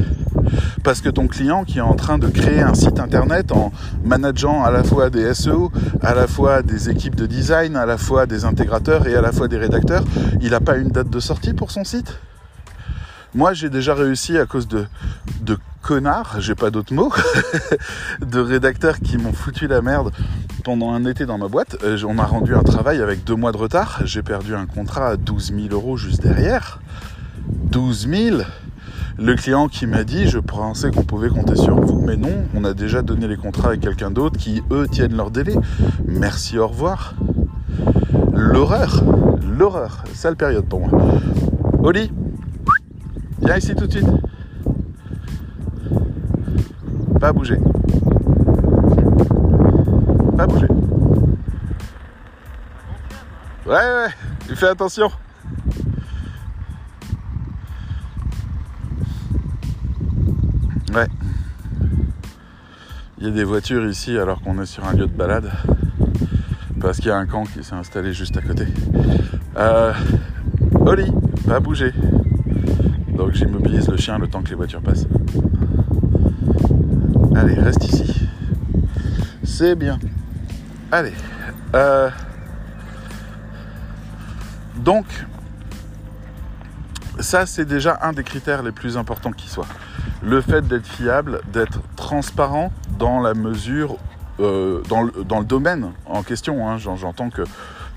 [0.84, 3.71] Parce que ton client qui est en train de créer un site internet en
[4.03, 7.97] manageant à la fois des SEO, à la fois des équipes de design, à la
[7.97, 10.03] fois des intégrateurs et à la fois des rédacteurs,
[10.41, 12.19] il n'a pas une date de sortie pour son site?
[13.36, 14.86] Moi, j'ai déjà réussi à cause de,
[15.82, 17.12] connards, j'ai pas d'autres mots,
[18.22, 20.12] de rédacteurs qui m'ont foutu la merde
[20.63, 21.78] pendant un été dans ma boîte.
[21.84, 24.02] Euh, on m'a rendu un travail avec deux mois de retard.
[24.06, 26.80] J'ai perdu un contrat à 12 000 euros juste derrière.
[27.72, 28.38] 12 000
[29.17, 32.63] le client qui m'a dit je pensais qu'on pouvait compter sur vous, mais non, on
[32.63, 35.56] a déjà donné les contrats avec quelqu'un d'autre qui, eux, tiennent leur délai.
[36.08, 37.13] Merci, au revoir.
[38.34, 39.04] L'horreur,
[39.58, 40.89] l'horreur, sale période pour moi.
[41.84, 42.12] Oli,
[43.45, 44.08] viens ici tout de suite.
[47.19, 47.58] Pas bouger.
[50.38, 50.67] Pas bouger.
[53.65, 55.10] Ouais, ouais, fais attention.
[60.93, 61.08] Ouais.
[63.17, 65.51] Il y a des voitures ici alors qu'on est sur un lieu de balade.
[66.79, 68.67] Parce qu'il y a un camp qui s'est installé juste à côté.
[69.58, 69.93] Euh,
[70.86, 71.12] Oli,
[71.45, 71.93] va bouger.
[73.15, 75.08] Donc j'immobilise le chien le temps que les voitures passent.
[77.36, 78.28] Allez, reste ici.
[79.43, 79.99] C'est bien.
[80.91, 81.13] Allez.
[81.76, 82.10] Euh,
[84.78, 85.06] donc,
[87.19, 89.67] ça c'est déjà un des critères les plus importants qui soit
[90.23, 93.97] le fait d'être fiable, d'être transparent dans la mesure,
[94.39, 96.69] euh, dans, le, domaine en question.
[96.69, 96.78] Hein.
[96.78, 97.43] J'entends que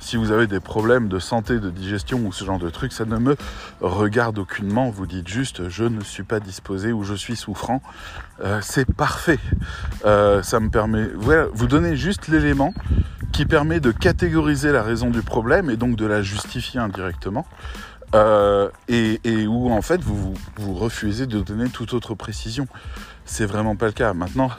[0.06, 3.04] si vous avez des problèmes de santé, de digestion ou ce genre de trucs, ça
[3.04, 3.36] ne me
[3.80, 4.88] regarde aucunement.
[4.88, 7.82] Vous dites juste je ne suis pas disposé ou je suis souffrant.
[8.40, 9.40] Euh, c'est parfait.
[10.04, 11.08] Euh, ça me permet,
[11.52, 12.72] vous donnez juste l'élément
[13.32, 17.44] qui permet de catégoriser la raison du problème et donc de la justifier indirectement.
[18.14, 22.68] Euh, et, et, où en fait vous, vous refusez de donner toute autre précision.
[23.24, 24.14] C'est vraiment pas le cas.
[24.14, 24.50] Maintenant,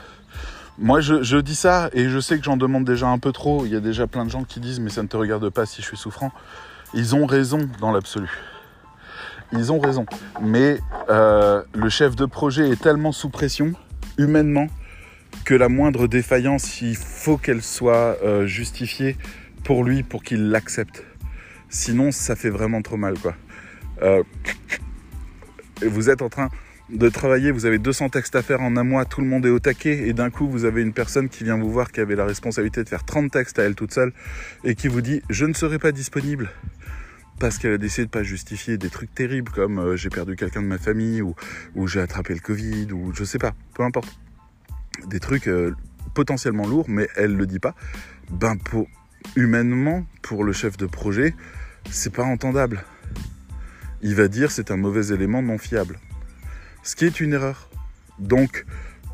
[0.79, 3.65] moi, je, dis ça et je sais que j'en demande déjà un peu trop.
[3.65, 5.65] Il y a déjà plein de gens qui disent mais ça ne te regarde pas
[5.65, 6.31] si je suis souffrant.
[6.93, 8.29] Ils ont raison dans l'absolu.
[9.53, 10.05] Ils ont raison.
[10.41, 13.73] Mais euh, le chef de projet est tellement sous pression,
[14.17, 14.67] humainement,
[15.45, 19.17] que la moindre défaillance, il faut qu'elle soit euh, justifiée
[19.63, 21.03] pour lui, pour qu'il l'accepte.
[21.69, 23.35] Sinon, ça fait vraiment trop mal, quoi.
[24.03, 24.21] Euh,
[25.81, 26.49] vous êtes en train
[26.89, 29.49] de travailler, vous avez 200 textes à faire en un mois, tout le monde est
[29.49, 32.15] au taquet, et d'un coup vous avez une personne qui vient vous voir qui avait
[32.15, 34.13] la responsabilité de faire 30 textes à elle toute seule,
[34.63, 36.49] et qui vous dit je ne serai pas disponible
[37.39, 40.61] parce qu'elle a décidé de pas justifier des trucs terribles comme euh, j'ai perdu quelqu'un
[40.61, 41.35] de ma famille ou,
[41.85, 44.17] j'ai attrapé le Covid ou je sais pas, peu importe.
[45.07, 45.75] Des trucs euh,
[46.15, 47.75] potentiellement lourds, mais elle le dit pas.
[48.31, 48.57] Ben
[49.35, 51.35] humainement, pour le chef de projet,
[51.91, 52.83] c'est pas entendable.
[54.01, 55.99] Il va dire c'est un mauvais élément non fiable
[56.87, 57.69] ce qui est une erreur.
[58.17, 58.65] Donc,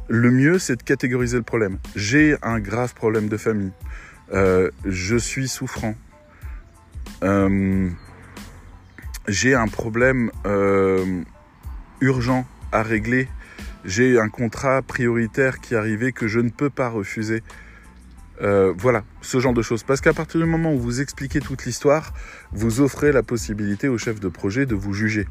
[0.07, 1.79] le mieux, c'est de catégoriser le problème.
[1.95, 3.71] J'ai un grave problème de famille.
[4.31, 5.95] Euh, je suis souffrant.
[7.23, 7.89] Euh,
[9.27, 11.23] j'ai un problème euh,
[11.99, 13.27] urgent à régler.
[13.85, 17.41] J'ai un contrat prioritaire qui arrivé que je ne peux pas refuser.
[18.39, 19.83] voilà, ce genre de choses.
[19.83, 22.13] Parce qu'à partir du moment où vous expliquez toute l'histoire,
[22.51, 25.27] vous offrez la possibilité au chef de projet de vous juger.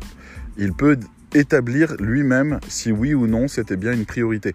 [0.56, 0.98] Il peut
[1.34, 4.54] établir lui-même si oui ou non c'était bien une priorité.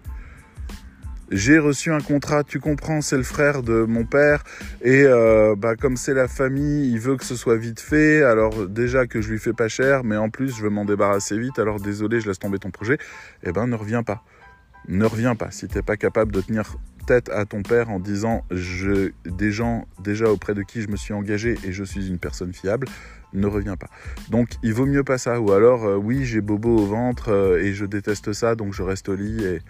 [1.30, 4.44] J'ai reçu un contrat, tu comprends, c'est le frère de mon père,
[4.80, 8.66] et euh, bah, comme c'est la famille, il veut que ce soit vite fait, alors
[8.66, 11.58] déjà que je lui fais pas cher, mais en plus je veux m'en débarrasser vite,
[11.58, 12.96] alors désolé, je laisse tomber ton projet,
[13.42, 14.24] eh ben ne reviens pas.
[14.86, 15.50] Ne reviens pas.
[15.50, 20.62] Si t'es pas capable de tenir tête à ton père en disant déjà auprès de
[20.62, 22.86] qui je me suis engagé et je suis une personne fiable,
[23.32, 23.88] ne reviens pas.
[24.30, 25.40] Donc il vaut mieux pas ça.
[25.40, 28.82] Ou alors, euh, oui, j'ai bobo au ventre euh, et je déteste ça, donc je
[28.82, 29.60] reste au lit et,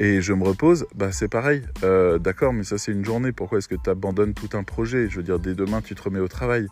[0.00, 0.86] et je me repose.
[0.94, 1.62] Bah c'est pareil.
[1.82, 3.32] Euh, d'accord, mais ça c'est une journée.
[3.32, 5.08] Pourquoi est-ce que tu abandonnes tout un projet?
[5.08, 6.68] Je veux dire, dès demain, tu te remets au travail.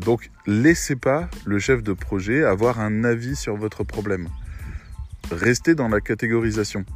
[0.00, 4.28] donc laissez pas le chef de projet avoir un avis sur votre problème.
[5.30, 6.86] Restez dans la catégorisation.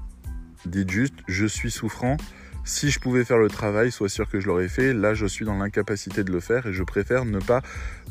[0.64, 2.16] Dites juste, je suis souffrant
[2.64, 4.92] si je pouvais faire le travail, sois sûr que je l'aurais fait.
[4.92, 7.62] Là, je suis dans l'incapacité de le faire et je préfère ne pas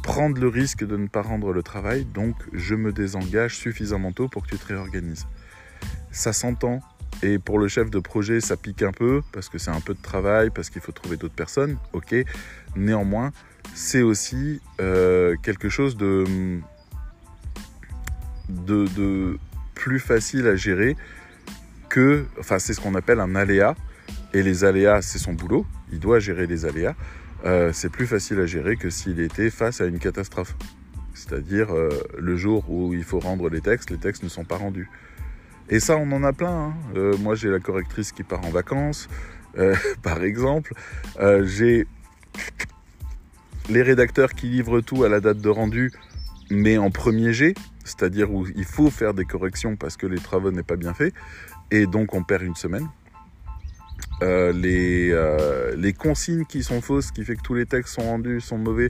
[0.03, 2.05] prendre le risque de ne pas rendre le travail.
[2.05, 5.25] Donc, je me désengage suffisamment tôt pour que tu te réorganises.
[6.11, 6.81] Ça s'entend.
[7.23, 9.93] Et pour le chef de projet, ça pique un peu parce que c'est un peu
[9.93, 11.77] de travail, parce qu'il faut trouver d'autres personnes.
[11.93, 12.15] Ok.
[12.75, 13.31] Néanmoins,
[13.73, 16.25] c'est aussi euh, quelque chose de,
[18.49, 19.37] de, de
[19.75, 20.95] plus facile à gérer
[21.89, 23.75] que, enfin, c'est ce qu'on appelle un aléa.
[24.33, 25.65] Et les aléas, c'est son boulot.
[25.91, 26.95] Il doit gérer les aléas.
[27.45, 30.55] Euh, c'est plus facile à gérer que s'il était face à une catastrophe.
[31.13, 34.57] C'est-à-dire euh, le jour où il faut rendre les textes, les textes ne sont pas
[34.57, 34.89] rendus.
[35.69, 36.67] Et ça, on en a plein.
[36.67, 36.73] Hein.
[36.95, 39.09] Euh, moi, j'ai la correctrice qui part en vacances,
[40.01, 40.73] par exemple.
[41.43, 41.85] j'ai
[43.69, 45.91] les rédacteurs qui livrent tout à la date de rendu,
[46.49, 50.51] mais en premier jet, c'est-à-dire où il faut faire des corrections parce que les travaux
[50.51, 51.13] n'est pas bien fait,
[51.69, 52.87] et donc on perd une semaine.
[54.21, 58.03] Euh, les, euh, les consignes qui sont fausses, qui fait que tous les textes sont
[58.03, 58.89] rendus, sont mauvais,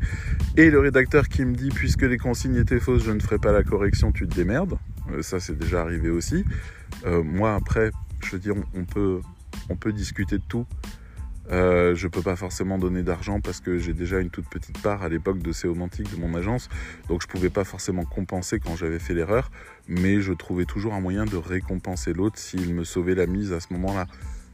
[0.58, 3.52] et le rédacteur qui me dit puisque les consignes étaient fausses, je ne ferai pas
[3.52, 4.78] la correction, tu te démerdes.
[5.12, 6.44] Euh, ça, c'est déjà arrivé aussi.
[7.06, 7.91] moi, après,
[8.24, 9.22] je veux dire, on peut,
[9.70, 10.65] on peut discuter de tout.
[11.52, 15.04] Euh, je peux pas forcément donner d'argent parce que j'ai déjà une toute petite part
[15.04, 16.70] à l'époque de Céomantique de mon agence,
[17.10, 19.52] donc je pouvais pas forcément compenser quand j'avais fait l'erreur,
[19.88, 23.60] mais je trouvais toujours un moyen de récompenser l'autre s'il me sauvait la mise à
[23.60, 24.08] ce moment-là.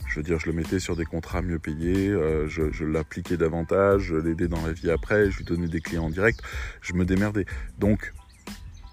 [0.08, 4.04] Je veux dire, je le mettais sur des contrats mieux payés, euh, je, l'appliquais davantage,
[4.04, 6.42] je l'aidais dans la vie après, je lui donnais des clients en direct,
[6.82, 7.46] je me démerdais.
[7.78, 8.14] Donc,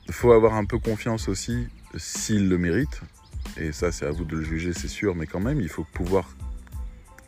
[0.07, 3.01] il faut avoir un peu confiance aussi s'il le mérite.
[3.57, 5.85] Et ça, c'est à vous de le juger, c'est sûr, mais quand même, il faut
[5.85, 6.35] pouvoir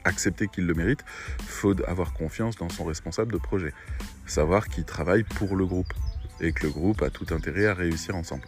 [0.04, 1.04] accepter qu'il le mérite.
[1.40, 3.72] Il faut avoir confiance dans son responsable de projet.
[4.26, 5.92] Savoir qu'il travaille pour le groupe
[6.40, 8.44] et que le groupe a tout intérêt à réussir ensemble.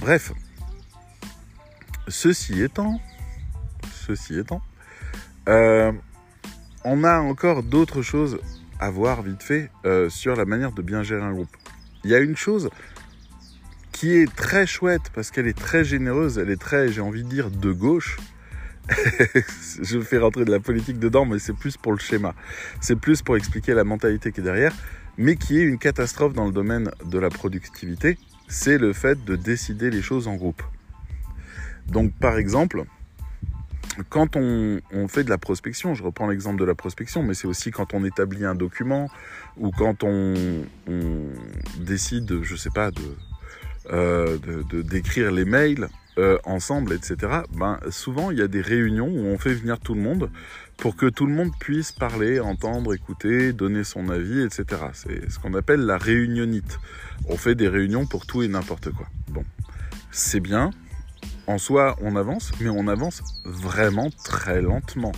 [0.00, 0.32] Bref,
[2.08, 3.00] ceci étant,
[4.06, 4.62] Ceci étant,
[5.48, 5.90] euh,
[6.84, 8.38] on a encore d'autres choses
[8.78, 11.56] à voir vite fait euh, sur la manière de bien gérer un groupe.
[12.04, 12.70] Il y a une chose
[13.90, 17.28] qui est très chouette parce qu'elle est très généreuse, elle est très, j'ai envie de
[17.28, 18.18] dire, de gauche,
[19.82, 22.36] je fais rentrer de la politique dedans, mais c'est plus pour le schéma.
[22.80, 24.72] C'est plus pour expliquer la mentalité qui est derrière,
[25.18, 28.18] mais qui est une catastrophe dans le domaine de la productivité.
[28.46, 30.62] C'est le fait de décider les choses en groupe.
[31.88, 32.84] Donc, par exemple,
[34.08, 37.70] quand on, fait de la prospection, je reprends l'exemple de la prospection, mais c'est aussi
[37.70, 39.08] quand on établit un document
[39.56, 40.34] ou quand on,
[41.78, 43.02] décide, je sais pas, de
[43.92, 44.36] euh,
[44.82, 47.42] d'écrire les mails euh, ensemble, etc.
[47.52, 50.28] Ben souvent il y a des réunions où on fait venir tout le monde
[50.76, 54.64] pour que tout le monde puisse parler, entendre, écouter, donner son avis, etc.
[54.92, 56.78] C'est ce qu'on appelle la réunionnite.
[57.28, 59.06] On fait des réunions pour tout et n'importe quoi.
[59.28, 59.44] Bon,
[60.10, 60.70] c'est bien,
[61.46, 65.12] en soi, on avance, mais on avance vraiment très lentement.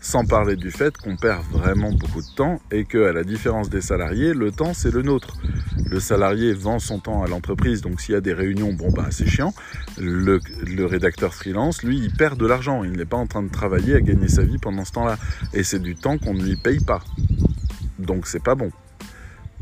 [0.00, 3.68] Sans parler du fait qu'on perd vraiment beaucoup de temps et que, à la différence
[3.70, 5.36] des salariés, le temps c'est le nôtre.
[5.84, 9.06] Le salarié vend son temps à l'entreprise, donc s'il y a des réunions, bon bah
[9.10, 9.52] c'est chiant.
[9.98, 12.84] Le, le, rédacteur freelance, lui, il perd de l'argent.
[12.84, 15.18] Il n'est pas en train de travailler à gagner sa vie pendant ce temps-là.
[15.54, 17.02] Et c'est du temps qu'on ne lui paye pas.
[17.98, 18.70] Donc c'est pas bon.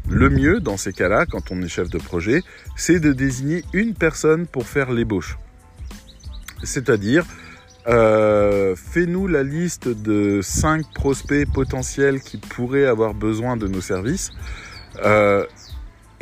[0.09, 2.43] Le mieux dans ces cas-là, quand on est chef de projet,
[2.77, 5.39] c'est de désigner une personne pour faire l'ébauche.
[6.63, 7.25] C'est-à-dire,
[7.87, 14.31] euh, fais-nous la liste de 5 prospects potentiels qui pourraient avoir besoin de nos services
[15.05, 15.45] euh,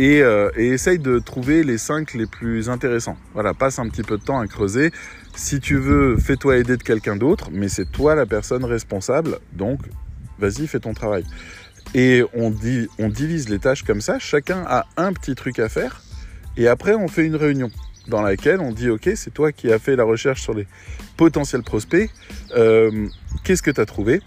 [0.01, 3.17] euh, et, essaye de trouver les 5 les plus intéressants.
[3.35, 4.91] Voilà, passe un petit peu de temps à creuser.
[5.37, 9.81] Si tu veux, fais-toi aider de quelqu'un d'autre, mais c'est toi la personne responsable, donc
[10.39, 11.25] vas-y, fais ton travail.
[11.95, 16.03] Et on, divise les tâches comme ça, chacun a un petit truc à faire,
[16.57, 17.71] et après on fait une réunion
[18.09, 20.67] dans laquelle on dit ok c'est toi qui as fait la recherche sur les
[21.17, 22.11] potentiels prospects,
[22.57, 23.09] euh,
[23.45, 24.21] qu'est-ce que tu as trouvé?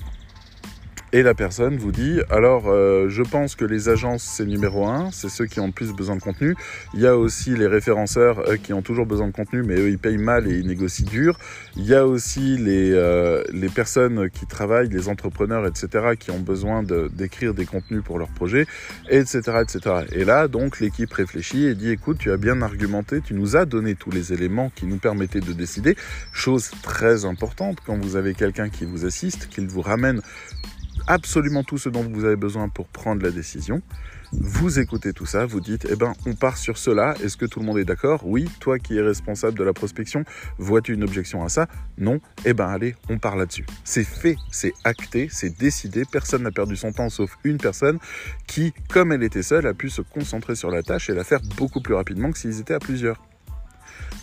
[1.15, 5.11] Et la personne vous dit, alors euh, je pense que les agences c'est numéro un,
[5.13, 6.57] c'est ceux qui ont le plus besoin de contenu.
[6.93, 9.87] Il y a aussi les référenceurs euh, qui ont toujours besoin de contenu, mais eux
[9.87, 11.39] ils payent mal et ils négocient dur.
[11.77, 16.41] Il y a aussi les, euh, les personnes qui travaillent, les entrepreneurs, etc., qui ont
[16.41, 18.67] besoin d'écrire des contenus pour leur projet,
[19.09, 19.79] etc., etc.
[20.11, 23.63] Et là, donc, l'équipe réfléchit et dit, écoute, tu as bien argumenté, tu nous as
[23.63, 25.95] donné tous les éléments qui nous permettaient de décider.
[26.33, 30.21] Chose très importante quand vous avez quelqu'un qui vous assiste, qu'il vous ramène
[31.07, 33.81] absolument tout ce dont vous avez besoin pour prendre la décision.
[34.31, 37.15] Vous écoutez tout ça, vous dites, eh ben, on part sur cela.
[37.23, 38.21] Est-ce que tout le monde est d'accord?
[38.25, 38.49] Oui.
[38.59, 40.25] Toi qui es responsable de la prospection,
[40.57, 41.67] vois-tu une objection à ça?
[41.97, 42.19] Non.
[42.43, 43.65] Eh ben, allez, on part là-dessus.
[43.83, 46.03] C'est fait, c'est acté, c'est décidé.
[46.11, 47.99] Personne n'a perdu son temps sauf une personne
[48.47, 51.41] qui, comme elle était seule, a pu se concentrer sur la tâche et la faire
[51.57, 53.21] beaucoup plus rapidement que s'ils étaient à plusieurs.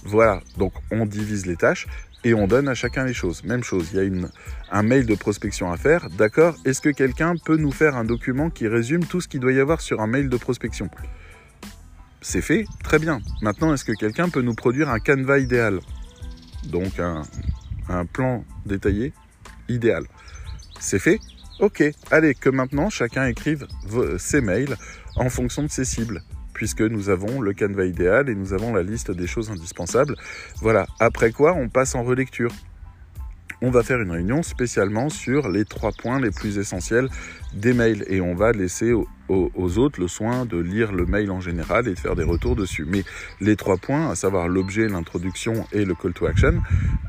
[0.05, 1.87] Voilà, donc on divise les tâches
[2.25, 3.45] et on donne à chacun les choses.
[3.45, 4.29] Même chose, il y a
[4.71, 6.09] un mail de prospection à faire.
[6.11, 9.53] D'accord Est-ce que quelqu'un peut nous faire un document qui résume tout ce qu'il doit
[9.53, 10.89] y avoir sur un mail de prospection?
[12.21, 13.21] C'est fait, très bien.
[13.41, 15.81] Maintenant, est-ce que quelqu'un peut nous produire un canevas idéal?
[16.69, 19.13] Donc un plan détaillé
[19.69, 20.05] idéal.
[20.79, 21.19] C'est fait?
[21.59, 23.67] Ok, allez, que maintenant chacun écrive
[24.19, 24.77] ses mails
[25.17, 26.23] en fonction de ses cibles
[26.63, 30.15] puisque nous avons le canevas idéal et nous avons la liste des choses indispensables.
[30.61, 32.53] Voilà, après quoi on passe en relecture.
[33.65, 37.09] On va faire une réunion spécialement sur les trois points les plus essentiels
[37.55, 41.41] des mails et on va laisser aux, autres le soin de lire le mail en
[41.41, 42.85] général et de faire des retours dessus.
[42.85, 43.05] Mais
[43.41, 46.61] les trois points, à savoir l'objet, l'introduction et le call to action,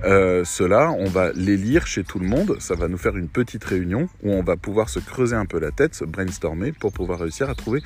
[0.05, 2.57] euh, on va les lire chez tout le monde.
[2.59, 5.59] Ça va nous faire une petite réunion où on va pouvoir se creuser un peu
[5.59, 7.81] la tête, se brainstormer pour pouvoir réussir à trouver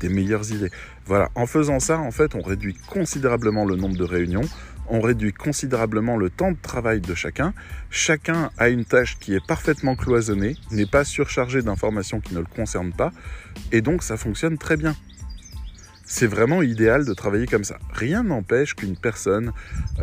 [0.00, 0.70] des meilleures idées.
[1.04, 4.48] Voilà, en faisant ça, en fait, on réduit considérablement le nombre de réunions,
[4.88, 7.54] on réduit considérablement le temps de travail de chacun.
[7.90, 12.46] Chacun a une tâche qui est parfaitement cloisonnée, n'est pas surchargé d'informations qui ne le
[12.46, 13.12] concernent pas,
[13.72, 14.94] et donc ça fonctionne très bien.
[16.04, 17.78] C'est vraiment idéal de travailler comme ça.
[17.92, 19.52] Rien n'empêche qu'une personne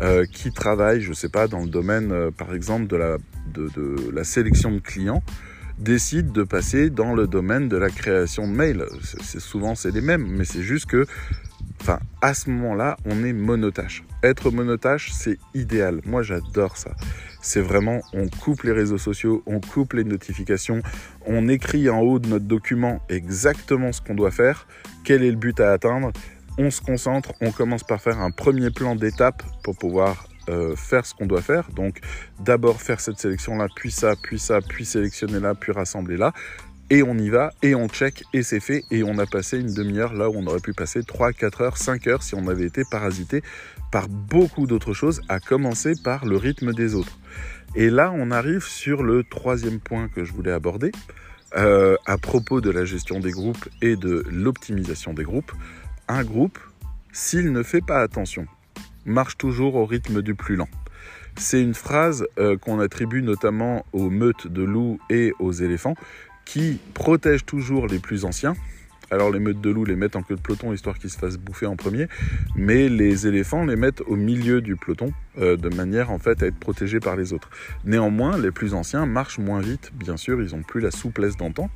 [0.02, 3.16] euh, qui travaille, je ne sais pas, dans le domaine, euh, par exemple, de la,
[3.54, 5.22] de, de la sélection de clients,
[5.78, 8.84] décide de passer dans le domaine de la création de mails.
[9.22, 11.06] C'est souvent c'est les mêmes, mais c'est juste que,
[11.84, 14.04] enfin, à ce moment-là, on est monotache.
[14.22, 16.00] Être monotache, c'est idéal.
[16.06, 16.92] Moi, j'adore ça.
[17.42, 20.80] C'est vraiment, on coupe les réseaux sociaux, on coupe les notifications,
[21.26, 24.66] on écrit en haut de notre document exactement ce qu'on doit faire,
[25.04, 26.10] quel est le but à atteindre.
[26.56, 31.04] On se concentre, on commence par faire un premier plan d'étape pour pouvoir euh, faire
[31.04, 31.68] ce qu'on doit faire.
[31.70, 32.00] Donc
[32.40, 36.32] d'abord faire cette sélection-là, puis ça, puis ça, puis sélectionner là, puis rassembler là.
[36.90, 39.72] Et on y va, et on check, et c'est fait, et on a passé une
[39.72, 42.66] demi-heure là où on aurait pu passer 3, 4 heures, 5 heures si on avait
[42.66, 43.42] été parasité
[43.90, 47.18] par beaucoup d'autres choses, à commencer par le rythme des autres.
[47.74, 50.92] Et là, on arrive sur le troisième point que je voulais aborder,
[51.56, 55.52] euh, à propos de la gestion des groupes et de l'optimisation des groupes.
[56.08, 56.58] Un groupe,
[57.12, 58.46] s'il ne fait pas attention
[59.06, 60.68] marche toujours au rythme du plus lent.
[61.36, 65.94] C'est une phrase euh, qu'on attribue notamment aux meutes de loups et aux éléphants,
[66.44, 68.54] qui protègent toujours les plus anciens.
[69.10, 71.36] Alors les meutes de loups les mettent en queue de peloton histoire qu'ils se fassent
[71.36, 72.08] bouffer en premier,
[72.56, 76.46] mais les éléphants les mettent au milieu du peloton euh, de manière en fait à
[76.46, 77.50] être protégés par les autres.
[77.84, 81.70] Néanmoins, les plus anciens marchent moins vite, bien sûr, ils n'ont plus la souplesse d'antan,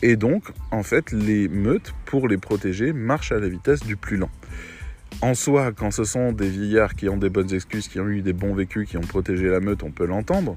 [0.00, 4.16] et donc en fait les meutes pour les protéger marchent à la vitesse du plus
[4.16, 4.30] lent.
[5.22, 8.22] En soi, quand ce sont des vieillards qui ont des bonnes excuses, qui ont eu
[8.22, 10.56] des bons vécus, qui ont protégé la meute, on peut l'entendre.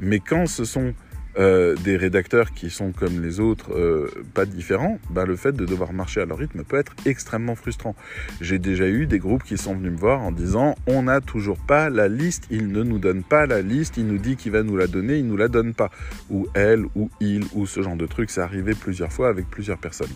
[0.00, 0.94] Mais quand ce sont
[1.38, 5.64] euh, des rédacteurs qui sont comme les autres, euh, pas différents, bah, le fait de
[5.64, 7.96] devoir marcher à leur rythme peut être extrêmement frustrant.
[8.40, 11.58] J'ai déjà eu des groupes qui sont venus me voir en disant on n'a toujours
[11.58, 14.62] pas la liste, il ne nous donne pas la liste, il nous dit qu'il va
[14.62, 15.90] nous la donner, il nous la donne pas.
[16.28, 19.78] Ou elle, ou il, ou ce genre de truc, c'est arrivé plusieurs fois avec plusieurs
[19.78, 20.12] personnes.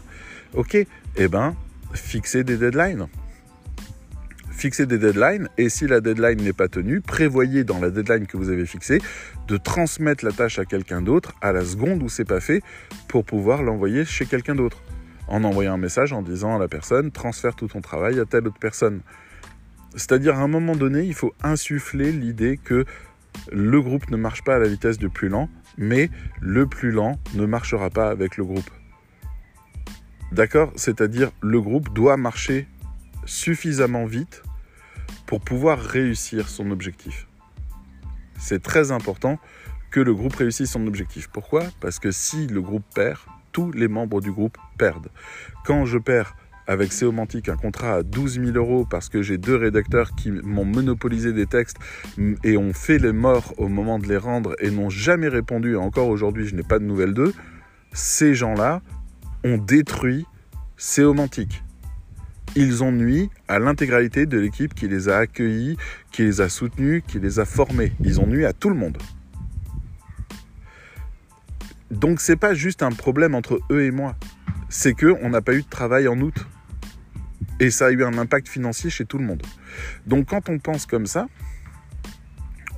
[0.54, 1.54] Ok, eh ben,
[1.94, 3.06] fixer des deadlines
[4.56, 8.36] fixer des deadlines et si la deadline n'est pas tenue, prévoyez dans la deadline que
[8.36, 9.00] vous avez fixée
[9.48, 12.62] de transmettre la tâche à quelqu'un d'autre à la seconde où c'est pas fait
[13.06, 14.82] pour pouvoir l'envoyer chez quelqu'un d'autre.
[15.28, 18.46] En envoyant un message en disant à la personne transfère tout ton travail à telle
[18.46, 19.00] autre personne.
[19.94, 22.84] C'est-à-dire à un moment donné, il faut insuffler l'idée que
[23.52, 27.18] le groupe ne marche pas à la vitesse du plus lent, mais le plus lent
[27.34, 28.70] ne marchera pas avec le groupe.
[30.32, 30.72] D'accord?
[30.76, 32.66] C'est-à-dire le groupe doit marcher
[33.26, 34.42] suffisamment vite
[35.26, 37.26] pour pouvoir réussir son objectif.
[38.38, 39.38] C'est très important
[39.90, 41.28] que le groupe réussisse son objectif.
[41.28, 41.64] Pourquoi?
[41.80, 43.18] Parce que si le groupe perd,
[43.52, 45.08] tous les membres du groupe perdent.
[45.64, 49.56] Quand je perds avec Seomantic un contrat à 12 000 euros parce que j'ai deux
[49.56, 51.76] rédacteurs qui m'ont monopolisé des textes
[52.44, 56.08] et ont fait les morts au moment de les rendre et n'ont jamais répondu, encore
[56.08, 57.32] aujourd'hui je n'ai pas de nouvelles d'eux,
[57.92, 58.82] ces gens-là
[59.44, 60.26] ont détruit
[60.76, 61.62] Seomantic
[62.56, 65.76] ils ont nuit à l'intégralité de l'équipe qui les a accueillis,
[66.10, 67.92] qui les a soutenus, qui les a formés.
[68.02, 68.96] Ils ont nuit à tout le monde.
[71.90, 74.16] Donc c'est pas juste un problème entre eux et moi.
[74.70, 76.46] C'est que on n'a pas eu de travail en août.
[77.60, 79.42] Et ça a eu un impact financier chez tout le monde.
[80.06, 81.28] Donc quand on pense comme ça,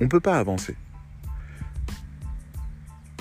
[0.01, 0.75] on ne peut pas avancer.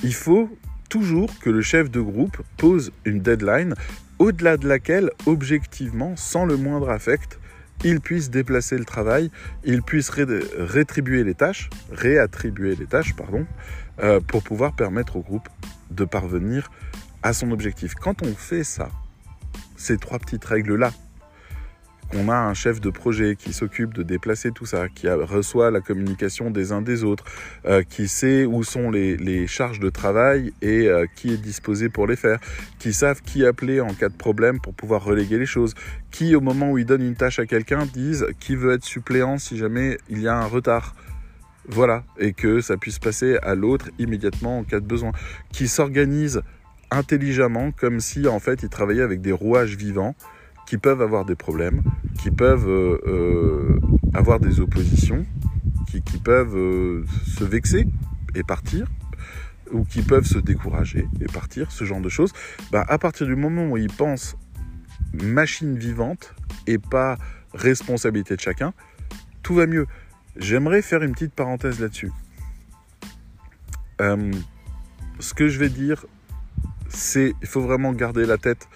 [0.03, 0.51] Il faut
[0.89, 3.75] toujours que le chef de groupe pose une deadline
[4.19, 7.39] au-delà de laquelle, objectivement, sans le moindre affect,
[7.85, 9.31] il puisse déplacer le travail,
[9.64, 13.47] il puisse rétribuer les tâches, réattribuer les tâches, pardon,
[14.01, 15.49] euh, pour pouvoir permettre au groupe
[15.91, 16.71] de parvenir
[17.23, 17.95] à son objectif.
[17.95, 18.89] Quand on fait ça,
[19.77, 20.93] ces trois petites règles-là,
[22.11, 25.81] qu'on a un chef de projet qui s'occupe de déplacer tout ça, qui reçoit la
[25.81, 27.25] communication des uns des autres,
[27.67, 32.07] euh, qui sait où sont les, charges de travail et euh, qui est disposé pour
[32.07, 32.39] les faire,
[32.79, 35.75] qui savent qui appeler en cas de problème pour pouvoir reléguer les choses,
[36.11, 39.39] qui au moment où il donne une tâche à quelqu'un disent qui veut être suppléant
[39.39, 40.95] si jamais il y a un retard.
[41.71, 45.13] Voilà, et que ça puisse passer à l'autre immédiatement en cas de besoin,
[45.53, 46.41] qui s'organise
[46.91, 50.15] intelligemment comme si en fait il travaillait avec des rouages vivants
[50.69, 51.83] qui peuvent avoir des problèmes,
[52.21, 53.81] qui peuvent euh, euh,
[54.12, 55.25] avoir des oppositions,
[55.87, 57.87] qui, peuvent euh, se vexer
[58.35, 58.87] et partir,
[59.73, 62.35] ou qui peuvent se décourager et partir, ce genre de choses,
[62.71, 64.37] bah, à partir du moment où ils pensent
[65.14, 66.35] machine vivante
[66.66, 67.16] et pas
[67.55, 68.75] responsabilité de chacun,
[69.43, 69.87] tout va mieux.
[70.37, 72.12] J'aimerais faire une petite parenthèse là-dessus.
[73.99, 76.05] ce que je vais dire,
[76.91, 78.69] c'est il faut vraiment garder la tête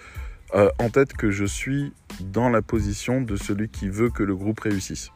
[0.55, 4.35] euh, en tête que je suis dans la position de celui qui veut que le
[4.35, 5.11] groupe réussisse.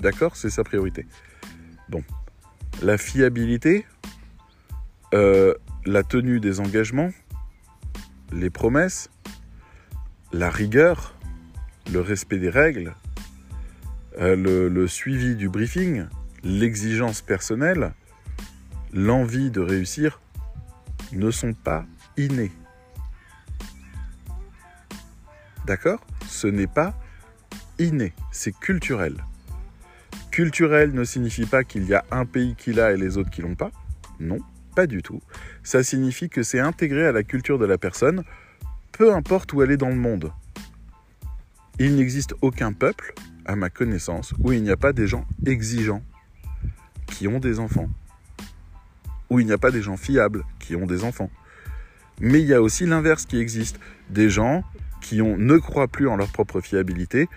[0.00, 0.36] D'accord?
[0.36, 1.06] C'est sa priorité.
[1.88, 2.02] Bon.
[2.82, 3.86] La fiabilité,
[5.12, 5.54] euh,
[5.84, 7.10] la tenue des engagements,
[8.32, 9.10] les promesses,
[10.32, 11.14] la rigueur,
[11.92, 12.94] le respect des règles,
[14.18, 14.34] euh,
[14.70, 16.06] le, suivi du briefing,
[16.42, 17.92] l'exigence personnelle,
[18.92, 20.20] l'envie de réussir
[21.12, 21.84] ne sont pas
[22.16, 22.52] innés.
[25.66, 26.00] D'accord?
[26.28, 26.94] Ce n'est pas
[27.78, 29.24] inné, c'est culturel.
[30.30, 33.42] Culturel ne signifie pas qu'il y a un pays qui l'a et les autres qui
[33.42, 33.70] l'ont pas.
[34.20, 34.38] Non,
[34.74, 35.20] pas du tout.
[35.62, 38.24] Ça signifie que c'est intégré à la culture de la personne,
[38.92, 40.32] peu importe où elle est dans le monde.
[41.78, 46.02] Il n'existe aucun peuple, à ma connaissance, où il n'y a pas des gens exigeants
[47.06, 47.88] qui ont des enfants.
[49.30, 51.30] Où il n'y a pas des gens fiables qui ont des enfants.
[52.20, 53.80] Mais il y a aussi l'inverse qui existe.
[54.10, 54.62] Des gens
[55.04, 57.28] qui ne croient plus en leur propre fiabilité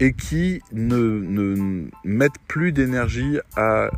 [0.00, 3.90] et qui ne, mettent plus d'énergie à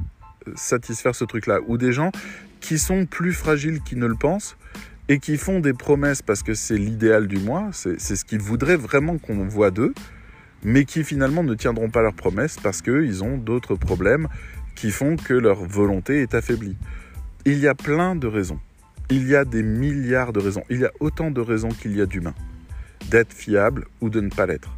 [0.56, 1.60] satisfaire ce truc-là.
[1.68, 2.10] Ou des gens
[2.60, 4.56] qui sont plus fragiles qu'ils ne le pensent
[5.08, 8.76] et qui font des promesses parce que c'est l'idéal du mois, c'est ce qu'ils voudraient
[8.76, 9.94] vraiment qu'on voit d'eux,
[10.64, 14.28] mais qui finalement ne tiendront pas leurs promesses parce qu'ils ont d'autres problèmes
[14.74, 16.76] qui font que leur volonté est affaiblie.
[17.44, 18.58] Il y a plein de raisons.
[19.10, 20.64] Il y a des milliards de raisons.
[20.68, 22.34] Il y a autant de raisons qu'il y a d'humains.
[23.10, 24.76] D'être fiable ou de ne pas l'être.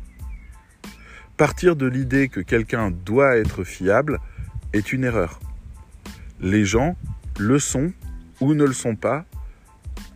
[1.37, 4.21] Partir de l'idée que quelqu'un doit être fiable
[4.73, 5.41] est une erreur.
[6.41, 6.97] Les gens
[7.39, 7.93] le sont
[8.41, 9.25] ou ne le sont pas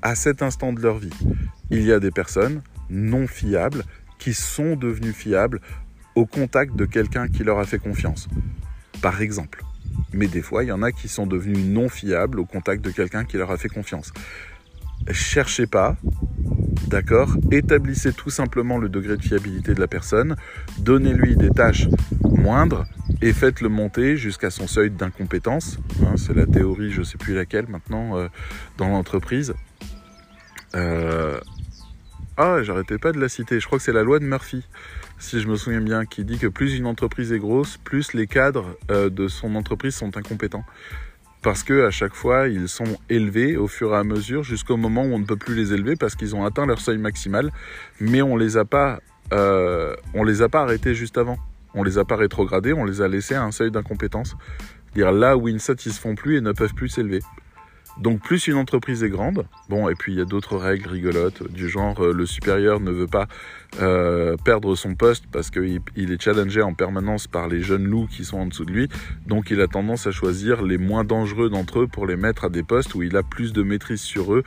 [0.02, 1.12] à cet instant de leur vie.
[1.70, 3.84] Il y a des personnes non fiables
[4.18, 5.60] qui sont devenues fiables
[6.14, 8.28] au contact de quelqu'un qui leur a fait confiance.
[9.00, 9.64] Par exemple.
[10.12, 12.90] Mais des fois, il y en a qui sont devenus non fiables au contact de
[12.90, 14.12] quelqu'un qui leur a fait confiance.
[15.10, 15.96] Cherchez pas,
[16.86, 17.36] d'accord?
[17.50, 20.36] Établissez tout simplement le degré de fiabilité de la personne,
[20.78, 21.88] donnez-lui des tâches
[22.24, 22.84] moindres
[23.22, 25.78] et faites-le monter jusqu'à son seuil d'incompétence.
[26.02, 28.28] Hein, c'est la théorie, je ne sais plus laquelle maintenant, euh,
[28.78, 29.54] dans l'entreprise.
[30.74, 31.40] Euh,
[32.36, 33.60] ah, j'arrêtais pas de la citer.
[33.60, 34.64] Je crois que c'est la loi de Murphy,
[35.18, 38.26] si je me souviens bien, qui dit que plus une entreprise est grosse, plus les
[38.26, 40.64] cadres euh, de son entreprise sont incompétents.
[41.42, 45.04] Parce que à chaque fois, ils sont élevés au fur et à mesure jusqu'au moment
[45.04, 47.50] où on ne peut plus les élever parce qu'ils ont atteint leur seuil maximal,
[47.98, 49.00] mais on les a pas,
[49.32, 51.38] euh, on les a pas arrêtés juste avant.
[51.72, 54.36] On les a pas rétrogradés, on les a laissés à un seuil d'incompétence.
[54.94, 57.20] Dire là où ils ne satisfont plus et ne peuvent plus s'élever.
[58.00, 61.46] Donc plus une entreprise est grande, bon, et puis il y a d'autres règles rigolotes
[61.52, 63.28] du genre euh, le supérieur ne veut pas
[63.82, 68.06] euh, perdre son poste parce qu'il il est challengé en permanence par les jeunes loups
[68.06, 68.88] qui sont en dessous de lui,
[69.26, 72.48] donc il a tendance à choisir les moins dangereux d'entre eux pour les mettre à
[72.48, 74.44] des postes où il a plus de maîtrise sur eux.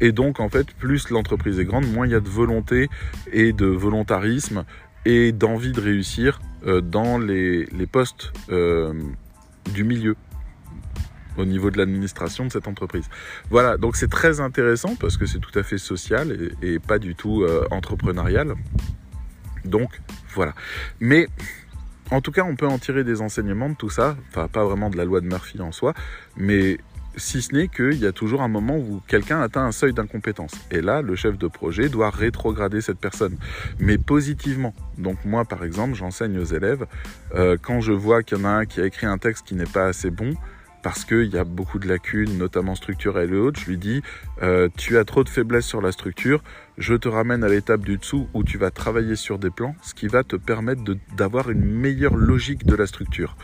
[0.00, 2.88] Et donc en fait, plus l'entreprise est grande, moins il y a de volonté
[3.32, 4.64] et de volontarisme
[5.04, 8.32] et d'envie de réussir euh, dans les, les postes
[9.72, 10.16] du milieu
[11.36, 13.08] au niveau de l'administration de cette entreprise.
[13.50, 17.14] Voilà, donc c'est très intéressant parce que c'est tout à fait social et, pas du
[17.14, 18.54] tout euh, entrepreneurial.
[19.64, 20.00] Donc
[20.34, 20.54] voilà.
[21.00, 21.28] Mais
[22.10, 24.16] en tout cas, on peut en tirer des enseignements de tout ça.
[24.28, 25.94] Enfin, pas vraiment de la loi de Murphy en soi,
[26.36, 26.78] mais
[27.16, 30.52] si ce n'est qu'il y a toujours un moment où quelqu'un atteint un seuil d'incompétence.
[30.70, 33.36] Et là, le chef de projet doit rétrograder cette personne,
[33.78, 34.74] mais positivement.
[34.98, 36.86] Donc moi, par exemple, j'enseigne aux élèves,
[37.34, 39.54] euh, quand je vois qu'il y en a un qui a écrit un texte qui
[39.54, 40.34] n'est pas assez bon,
[40.86, 44.02] parce qu'il y a beaucoup de lacunes, notamment structurelles et autres, je lui dis
[44.44, 46.44] euh, tu as trop de faiblesses sur la structure,
[46.78, 49.94] je te ramène à l'étape du dessous où tu vas travailler sur des plans, ce
[49.94, 50.82] qui va te permettre
[51.16, 53.36] d'avoir une meilleure logique de la structure.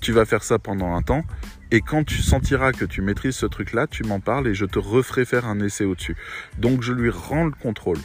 [0.00, 1.22] Tu vas faire ça pendant un temps,
[1.70, 4.80] et quand tu sentiras que tu maîtrises ce truc-là, tu m'en parles et je te
[4.80, 6.16] referai faire un essai au-dessus.
[6.58, 7.98] Donc je lui rends le contrôle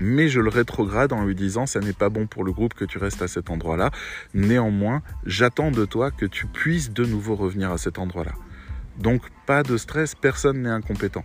[0.00, 2.84] mais je le rétrograde en lui disant ça n'est pas bon pour le groupe que
[2.84, 3.90] tu restes à cet endroit-là.
[4.34, 8.32] Néanmoins, j'attends de toi que tu puisses de nouveau revenir à cet endroit-là.
[8.98, 11.24] Donc pas de stress, personne n'est incompétent.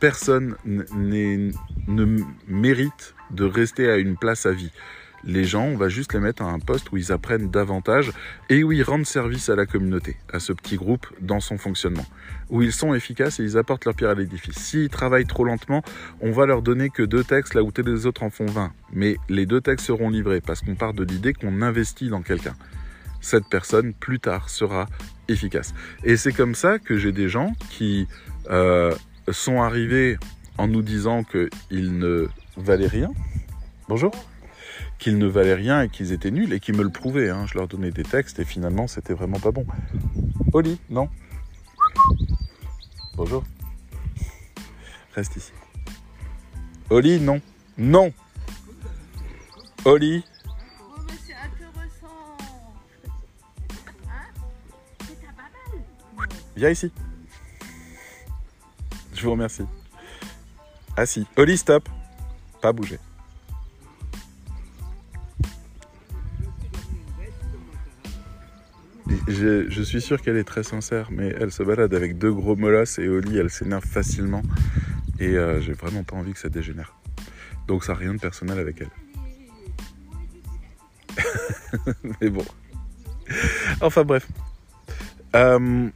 [0.00, 1.52] Personne ne
[2.48, 4.72] mérite de rester à une place à vie
[5.24, 8.12] les gens, on va juste les mettre à un poste où ils apprennent davantage
[8.48, 12.06] et où ils rendent service à la communauté, à ce petit groupe dans son fonctionnement,
[12.50, 14.56] où ils sont efficaces et ils apportent leur pierre à l'édifice.
[14.56, 15.82] S'ils travaillent trop lentement,
[16.20, 18.72] on va leur donner que deux textes là où tous les autres en font 20.
[18.92, 22.54] Mais les deux textes seront livrés parce qu'on part de l'idée qu'on investit dans quelqu'un.
[23.20, 24.86] Cette personne, plus tard, sera
[25.28, 25.74] efficace.
[26.04, 28.08] Et c'est comme ça que j'ai des gens qui
[28.50, 28.94] euh,
[29.30, 30.18] sont arrivés
[30.58, 33.10] en nous disant qu'ils ne valaient rien.
[33.88, 34.12] Bonjour
[34.98, 37.30] qu'ils ne valaient rien et qu'ils étaient nuls et qui me le prouvaient.
[37.30, 37.46] Hein.
[37.46, 39.64] Je leur donnais des textes et finalement c'était vraiment pas bon.
[40.52, 41.08] Oli, non?
[43.14, 43.44] Bonjour.
[45.14, 45.52] Reste ici.
[46.90, 47.40] Oli, non.
[47.76, 48.12] Non
[49.84, 50.24] Oli
[56.56, 56.92] Viens ici.
[59.14, 59.62] Je vous remercie.
[60.96, 61.26] Assis.
[61.36, 61.88] Oli, stop.
[62.60, 62.98] Pas bouger.
[69.40, 72.98] Je, suis sûr qu'elle est très sincère, mais elle se balade avec deux gros molosses
[72.98, 74.42] et au lit, elle s'énerve facilement.
[75.18, 76.94] Et euh, j'ai vraiment pas envie que ça dégénère.
[77.66, 78.90] Donc ça n'a rien de personnel avec elle.
[82.20, 82.44] mais bon.
[83.80, 84.26] Enfin bref.
[85.36, 85.88] Euh,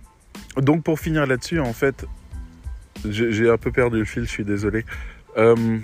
[0.57, 2.07] donc pour finir là-dessus, en fait,
[3.05, 4.85] j'ai un peu perdu le fil, je suis désolé.
[5.37, 5.79] Euh,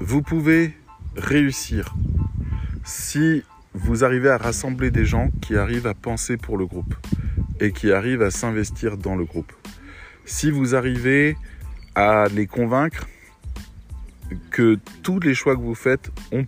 [0.00, 0.76] vous pouvez
[1.16, 1.94] réussir
[2.84, 3.42] si
[3.78, 6.94] vous arrivez à rassembler des gens qui arrivent à penser pour le groupe
[7.60, 9.52] et qui arrivent à s'investir dans le groupe.
[10.24, 11.36] Si vous arrivez
[11.94, 13.06] à les convaincre
[14.50, 16.44] que tous les choix que vous faites ont,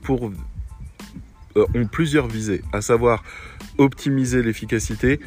[1.57, 3.22] euh, plusieurs visées, à savoir
[3.78, 5.20] optimiser l'efficacité,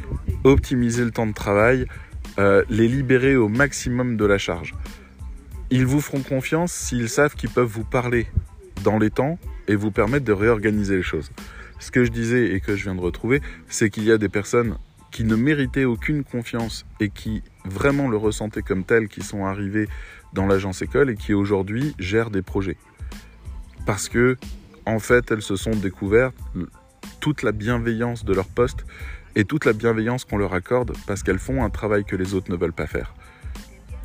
[0.44, 1.88] optimiser le temps de travail,
[2.38, 4.76] euh, les libérer au maximum de la charge.
[5.72, 8.28] Ils vous feront confiance s'ils savent qu'ils peuvent vous parler
[8.84, 11.32] dans les temps et vous permettre de réorganiser les choses.
[11.84, 14.30] Ce que je disais et que je viens de retrouver, c'est qu'il y a des
[14.30, 14.78] personnes
[15.12, 19.90] qui ne méritaient aucune confiance et qui vraiment le ressentaient comme tel, qui sont arrivés
[20.32, 22.78] dans l'agence école et qui aujourd'hui gèrent des projets.
[23.86, 24.38] Parce que,
[24.86, 26.38] en fait, elles se sont découvertes
[27.20, 28.86] toute la bienveillance de leur poste
[29.36, 32.50] et toute la bienveillance qu'on leur accorde parce qu'elles font un travail que les autres
[32.50, 33.14] ne veulent pas faire.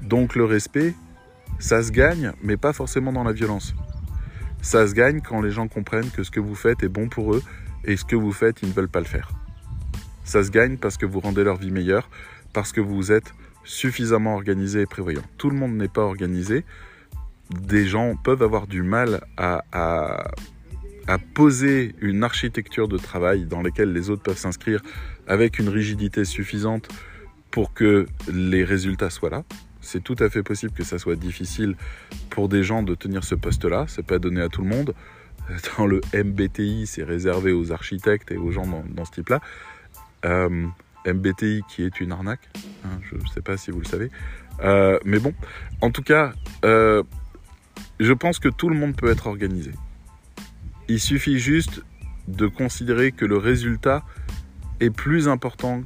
[0.03, 0.97] Donc le respect,
[1.61, 3.73] ça se gagne, mais pas forcément dans la violence.
[4.63, 7.35] Ça se gagne quand les gens comprennent que ce que vous faites est bon pour
[7.37, 7.43] eux
[7.85, 9.31] et ce que vous faites, ils ne veulent pas le faire.
[10.25, 12.09] Ça se gagne parce que vous rendez leur vie meilleure,
[12.53, 13.33] parce que vous êtes
[13.65, 15.23] suffisamment organisé et prévoyant.
[15.37, 16.65] Tout le monde n'est pas organisé.
[17.51, 23.93] Des gens peuvent avoir du mal à, à, poser une architecture de travail dans laquelle
[23.93, 24.83] les autres peuvent s'inscrire
[25.27, 26.89] avec une rigidité suffisante
[27.51, 29.45] pour que les résultats soient là.
[29.81, 31.75] C'est tout à fait possible que ça soit difficile
[32.29, 33.87] pour des gens de tenir ce poste-là.
[33.89, 34.95] C'est pas donné à tout le monde.
[35.77, 39.41] Dans le MBTI, c'est réservé aux architectes et aux gens dans, ce type-là.
[40.25, 40.67] Euh,
[41.07, 42.49] MBTI qui est une arnaque.
[42.85, 44.11] Hein, je ne sais pas si vous le savez.
[44.61, 45.33] Euh, mais bon,
[45.81, 46.33] en tout cas,
[46.65, 47.03] euh,
[48.01, 49.73] je pense que tout le monde peut être organisé.
[50.89, 51.83] Il suffit juste
[52.27, 54.05] de considérer que le résultat
[54.81, 55.83] est plus important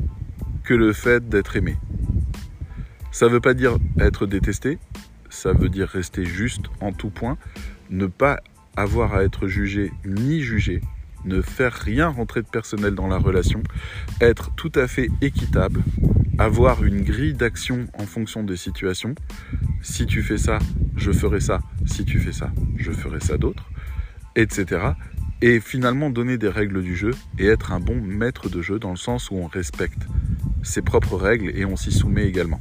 [0.65, 1.77] que le fait d'être aimé.
[3.11, 4.79] Ça ne veut pas dire être détesté,
[5.29, 7.37] ça veut dire rester juste en tout point,
[7.91, 8.41] ne pas
[8.77, 10.81] avoir à être jugé ni jugé,
[11.25, 13.63] ne faire rien rentrer de personnel dans la relation,
[14.21, 15.83] être tout à fait équitable,
[16.39, 19.15] avoir une grille d'action en fonction des situations.
[19.83, 20.59] Si tu fais ça,
[20.97, 21.61] je ferai ça.
[21.87, 23.71] Si tu fais ça, je ferai ça d'autre,
[24.37, 24.81] etc.
[25.41, 28.91] Et finalement donner des règles du jeu et être un bon maître de jeu dans
[28.91, 30.07] le sens où on respecte
[30.63, 32.61] ses propres règles et on s'y soumet également.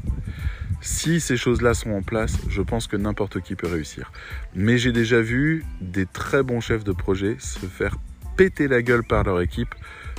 [0.81, 4.11] Si ces choses-là sont en place, je pense que n'importe qui peut réussir.
[4.55, 7.97] Mais j'ai déjà vu des très bons chefs de projet se faire
[8.35, 9.75] péter la gueule par leur équipe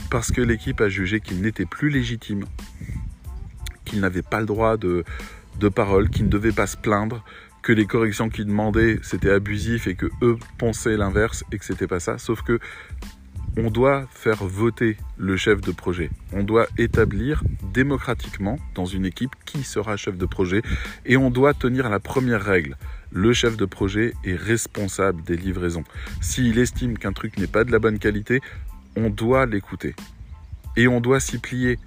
[0.09, 2.45] parce que l'équipe a jugé qu'ils n'étaient plus légitimes,
[3.85, 5.05] qu'ils n'avaient pas le droit de,
[5.75, 7.25] parole, qu'ils ne devaient pas se plaindre,
[7.63, 11.89] que les corrections qu'ils demandaient c'était abusif et que eux pensaient l'inverse et que c'était
[11.89, 12.19] pas ça.
[12.19, 12.61] Sauf que
[13.57, 16.11] on doit faire voter le chef de projet.
[16.33, 17.43] On doit établir
[17.73, 20.63] démocratiquement dans une équipe qui sera chef de projet
[21.05, 22.77] et on doit tenir la première règle.
[23.11, 25.85] Le chef de projet est responsable des livraisons.
[26.23, 28.41] S'il estime qu'un truc n'est pas de la bonne qualité,
[28.97, 29.95] on doit l'écouter.
[30.77, 31.79] Et on doit s'y plier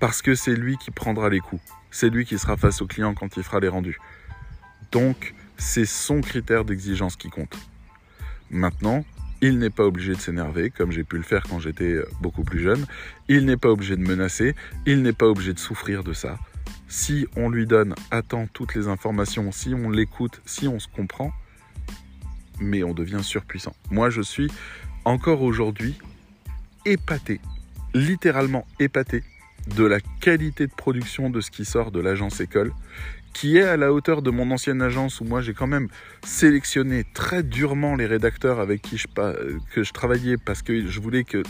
[0.00, 1.62] parce que c'est lui qui prendra les coups.
[1.90, 3.98] C'est lui qui sera face au client quand il fera les rendus.
[4.92, 7.56] Donc, c'est son critère d'exigence qui compte.
[8.50, 9.04] Maintenant,
[9.44, 12.44] il n'est pas obligé de s'énerver, comme j'ai pu le faire quand j'étais euh, beaucoup
[12.44, 12.86] plus jeune.
[13.28, 14.54] Il n'est pas obligé de menacer.
[14.86, 16.38] Il n'est pas obligé de souffrir de ça.
[16.88, 20.88] Si on lui donne à temps toutes les informations, si on l'écoute, si on se
[20.88, 21.30] comprend,
[22.58, 23.76] mais on devient surpuissant.
[23.90, 24.50] Moi, je suis
[25.04, 25.98] encore aujourd'hui
[26.86, 27.38] épaté,
[27.92, 29.24] littéralement épaté
[29.76, 32.72] de la qualité de production de ce qui sort de l'agence école
[33.34, 35.88] qui est à la hauteur de mon ancienne agence où moi j'ai quand même
[36.24, 39.06] sélectionné très durement les rédacteurs avec qui je,
[39.72, 41.42] que je travaillais parce que je voulais que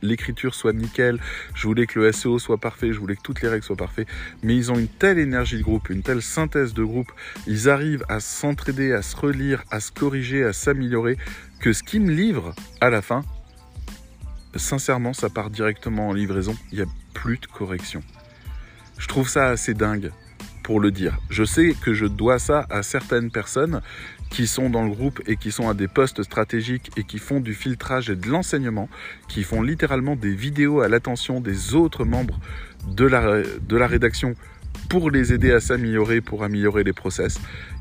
[0.00, 1.18] l'écriture soit nickel,
[1.54, 4.08] je voulais que le SEO soit parfait, je voulais que toutes les règles soient parfaites,
[4.42, 7.12] mais ils ont une telle énergie de groupe, une telle synthèse de groupe,
[7.46, 11.16] ils arrivent à s'entraider, à se relire, à se corriger, à s'améliorer,
[11.60, 13.24] que ce qui me livre à la fin,
[14.56, 18.02] sincèrement, ça part directement en livraison, il n'y a plus de correction.
[18.98, 20.10] Je trouve ça assez dingue
[20.62, 21.18] pour le dire.
[21.30, 23.80] Je sais que je dois ça à certaines personnes
[24.30, 27.40] qui sont dans le groupe et qui sont à des postes stratégiques et qui font
[27.40, 28.88] du filtrage et de l'enseignement,
[29.28, 32.40] qui font littéralement des vidéos à l'attention des autres membres
[32.86, 34.34] de la, rédaction
[34.88, 37.38] pour les aider à s'améliorer, pour améliorer les process.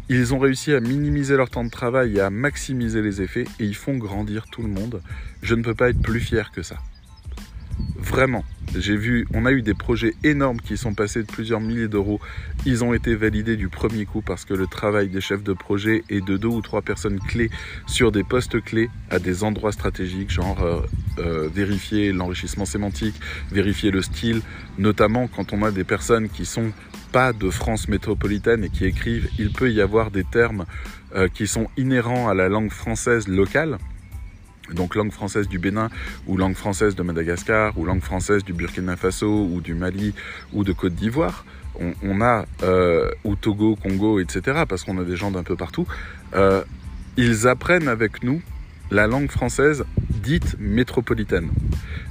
[0.09, 3.63] Ils ont réussi à minimiser leur temps de travail et à maximiser les effets et
[3.63, 5.01] ils font grandir tout le monde.
[5.41, 6.75] Je ne peux pas être plus fier que ça.
[7.97, 8.43] Vraiment,
[8.75, 12.19] j'ai vu, on a eu des projets énormes qui sont passés de plusieurs milliers d'euros.
[12.65, 16.03] Ils ont été validés du premier coup parce que le travail des chefs de projet
[16.09, 17.49] et de deux ou trois personnes clés
[17.85, 20.81] sur des postes clés à des endroits stratégiques, genre euh,
[21.19, 23.15] euh, vérifier l'enrichissement sémantique,
[23.51, 24.41] vérifier le style,
[24.77, 26.71] notamment quand on a des personnes qui sont
[27.11, 30.65] pas de France métropolitaine et qui écrivent, il peut y avoir des termes
[31.15, 33.77] euh, qui sont inhérents à la langue française locale
[34.73, 35.89] donc langue française du Bénin
[36.27, 40.13] ou langue française de Madagascar ou langue française du Burkina Faso ou du Mali
[40.53, 41.45] ou de Côte d'Ivoire.
[42.03, 45.87] On, a, euh, ou Togo, Congo, etc., parce qu'on a des gens d'un peu partout,
[46.35, 46.63] euh,
[47.17, 48.41] ils apprennent avec nous
[48.91, 49.85] la langue française
[50.21, 51.49] dite métropolitaine,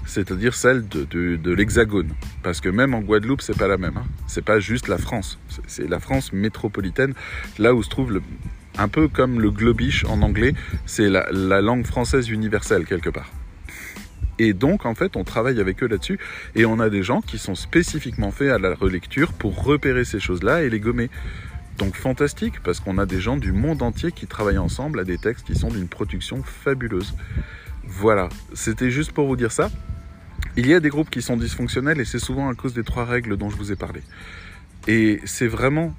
[0.07, 3.99] c'est-à-dire celle de, l'Hexagone, parce que même en Guadeloupe, c'est pas la même.
[3.99, 4.07] Hein.
[4.27, 7.13] C'est pas juste la France, c'est la France métropolitaine,
[7.59, 8.23] là où se trouve le,
[8.81, 10.55] un peu comme le globish en anglais,
[10.87, 13.31] c'est la, langue française universelle quelque part.
[14.39, 16.19] Et donc, en fait, on travaille avec eux là-dessus.
[16.55, 20.19] Et on a des gens qui sont spécifiquement faits à la relecture pour repérer ces
[20.19, 21.11] choses-là et les gommer.
[21.77, 25.19] Donc fantastique, parce qu'on a des gens du monde entier qui travaillent ensemble à des
[25.19, 27.15] textes qui sont d'une production fabuleuse.
[27.85, 29.71] Voilà, c'était juste pour vous dire ça.
[30.57, 33.05] Il y a des groupes qui sont dysfonctionnels et c'est souvent à cause des trois
[33.05, 34.01] règles dont je vous ai parlé.
[34.89, 35.95] Et c'est vraiment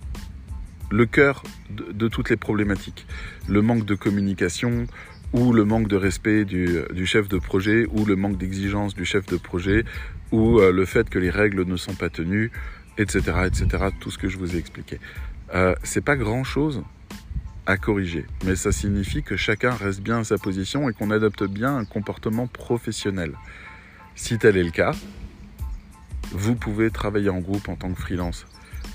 [0.92, 3.08] le cœur de, toutes les problématiques.
[3.48, 4.86] Le manque de communication,
[5.34, 9.06] ou le manque de respect du, du chef de projet, ou le manque d'exigence du
[9.06, 9.86] chef de projet,
[10.32, 12.52] ou euh, le fait que les règles ne sont pas tenues,
[12.98, 13.86] etc., etc.
[14.00, 15.00] Tout ce que je vous ai expliqué.
[15.54, 16.84] Euh, c'est pas grand chose
[17.66, 21.44] à corriger, mais ça signifie que chacun reste bien à sa position et qu'on adopte
[21.44, 23.34] bien un comportement professionnel.
[24.16, 24.94] Si tel est le cas,
[26.32, 28.46] vous pouvez travailler en groupe en tant que freelance.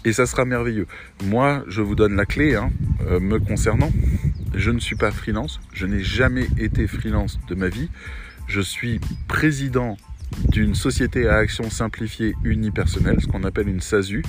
[0.07, 0.87] Et ça sera merveilleux.
[1.25, 2.71] Moi, je vous donne la clé, hein,
[3.09, 3.91] euh, me concernant.
[4.55, 7.91] Je ne suis pas freelance, je n'ai jamais été freelance de ma vie.
[8.47, 9.97] Je suis président
[10.49, 14.23] d'une société à action simplifiée unipersonnelle, ce qu'on appelle une SASU,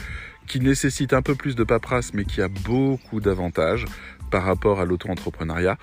[0.47, 3.85] qui nécessite un peu plus de paperasse, mais qui a beaucoup d'avantages
[4.31, 5.77] par rapport à l'auto-entrepreneuriat,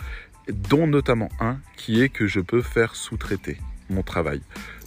[0.49, 3.59] dont notamment un qui est que je peux faire sous-traiter
[3.90, 4.40] mon travail.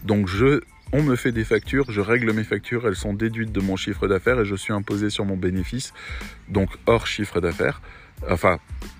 [0.03, 0.59] Donc je,
[0.93, 4.07] on me fait des factures, je règle mes factures, elles sont déduites de mon chiffre
[4.07, 5.93] d'affaires et je suis imposé sur mon bénéfice,
[6.49, 7.81] donc hors chiffre d'affaires.
[8.29, 8.57] Enfin,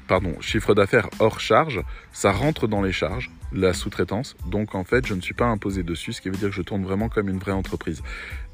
[0.07, 1.81] pardon, chiffre d'affaires hors charge,
[2.11, 4.35] ça rentre dans les charges, la sous-traitance.
[4.47, 6.61] Donc en fait, je ne suis pas imposé dessus, ce qui veut dire que je
[6.61, 8.03] tourne vraiment comme une vraie entreprise.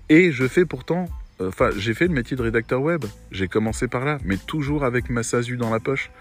[0.10, 1.10] Et je fais pourtant,
[1.42, 3.06] euh, enfin, j'ai fait le métier de rédacteur web.
[3.32, 6.12] J'ai commencé par là, mais toujours avec ma SASU dans la poche.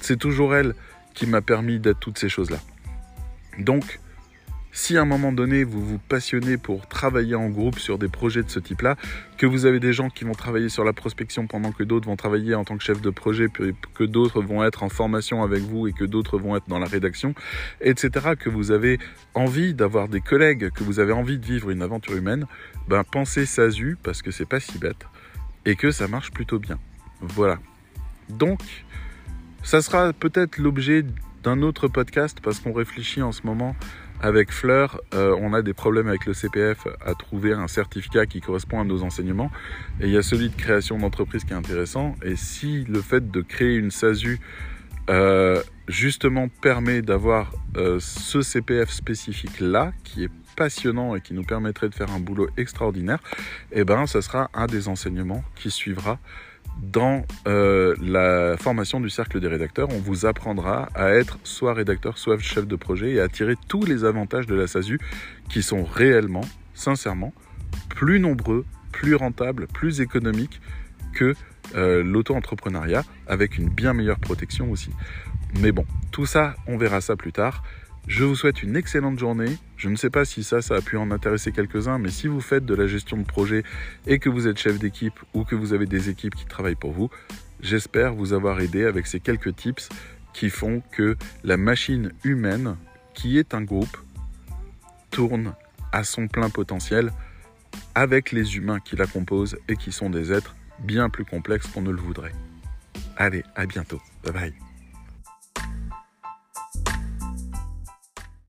[0.00, 0.74] C'est toujours elle
[1.14, 2.58] qui m'a permis d'être toutes ces choses-là.
[3.58, 3.98] Donc,
[4.72, 8.42] si à un moment donné vous vous passionnez pour travailler en groupe sur des projets
[8.42, 8.96] de ce type-là,
[9.36, 12.16] que vous avez des gens qui vont travailler sur la prospection pendant que d'autres vont
[12.16, 15.86] travailler en tant que chef de projet, que d'autres vont être en formation avec vous
[15.86, 17.34] et que d'autres vont être dans la rédaction,
[17.80, 18.98] etc., que vous avez
[19.34, 22.46] envie d'avoir des collègues, que vous avez envie de vivre une aventure humaine,
[22.88, 25.06] ben pensez SASU parce que c'est pas si bête
[25.64, 26.78] et que ça marche plutôt bien.
[27.20, 27.58] Voilà.
[28.28, 28.60] Donc,
[29.62, 31.04] ça sera peut-être l'objet
[31.42, 33.76] d'un autre podcast parce qu'on réfléchit en ce moment
[34.22, 38.40] avec Fleur, euh, on a des problèmes avec le CPF à trouver un certificat qui
[38.40, 39.50] correspond à nos enseignements.
[40.00, 42.14] Et il y a celui de création d'entreprise qui est intéressant.
[42.22, 44.40] Et si le fait de créer une SASU
[45.08, 51.44] euh, justement permet d'avoir euh, ce CPF spécifique là, qui est passionnant et qui nous
[51.44, 53.20] permettrait de faire un boulot extraordinaire,
[53.72, 56.18] eh ben, ça sera un des enseignements qui suivra
[56.82, 62.18] dans euh, la formation du cercle des rédacteurs, on vous apprendra à être soit rédacteur,
[62.18, 64.98] soit chef de projet et à tirer tous les avantages de la SASU
[65.48, 67.32] qui sont réellement, sincèrement,
[67.88, 70.60] plus nombreux, plus rentables, plus économiques
[71.12, 71.34] que
[71.74, 74.90] euh, l'auto-entrepreneuriat avec une bien meilleure protection aussi.
[75.60, 77.62] Mais bon, tout ça, on verra ça plus tard.
[78.06, 79.56] Je vous souhaite une excellente journée.
[79.76, 82.40] Je ne sais pas si ça, ça a pu en intéresser quelques-uns, mais si vous
[82.40, 83.62] faites de la gestion de projet
[84.06, 86.92] et que vous êtes chef d'équipe ou que vous avez des équipes qui travaillent pour
[86.92, 87.10] vous,
[87.60, 89.88] j'espère vous avoir aidé avec ces quelques tips
[90.32, 92.76] qui font que la machine humaine,
[93.14, 93.96] qui est un groupe,
[95.10, 95.54] tourne
[95.92, 97.12] à son plein potentiel
[97.94, 101.82] avec les humains qui la composent et qui sont des êtres bien plus complexes qu'on
[101.82, 102.32] ne le voudrait.
[103.16, 104.00] Allez, à bientôt.
[104.24, 104.69] Bye bye.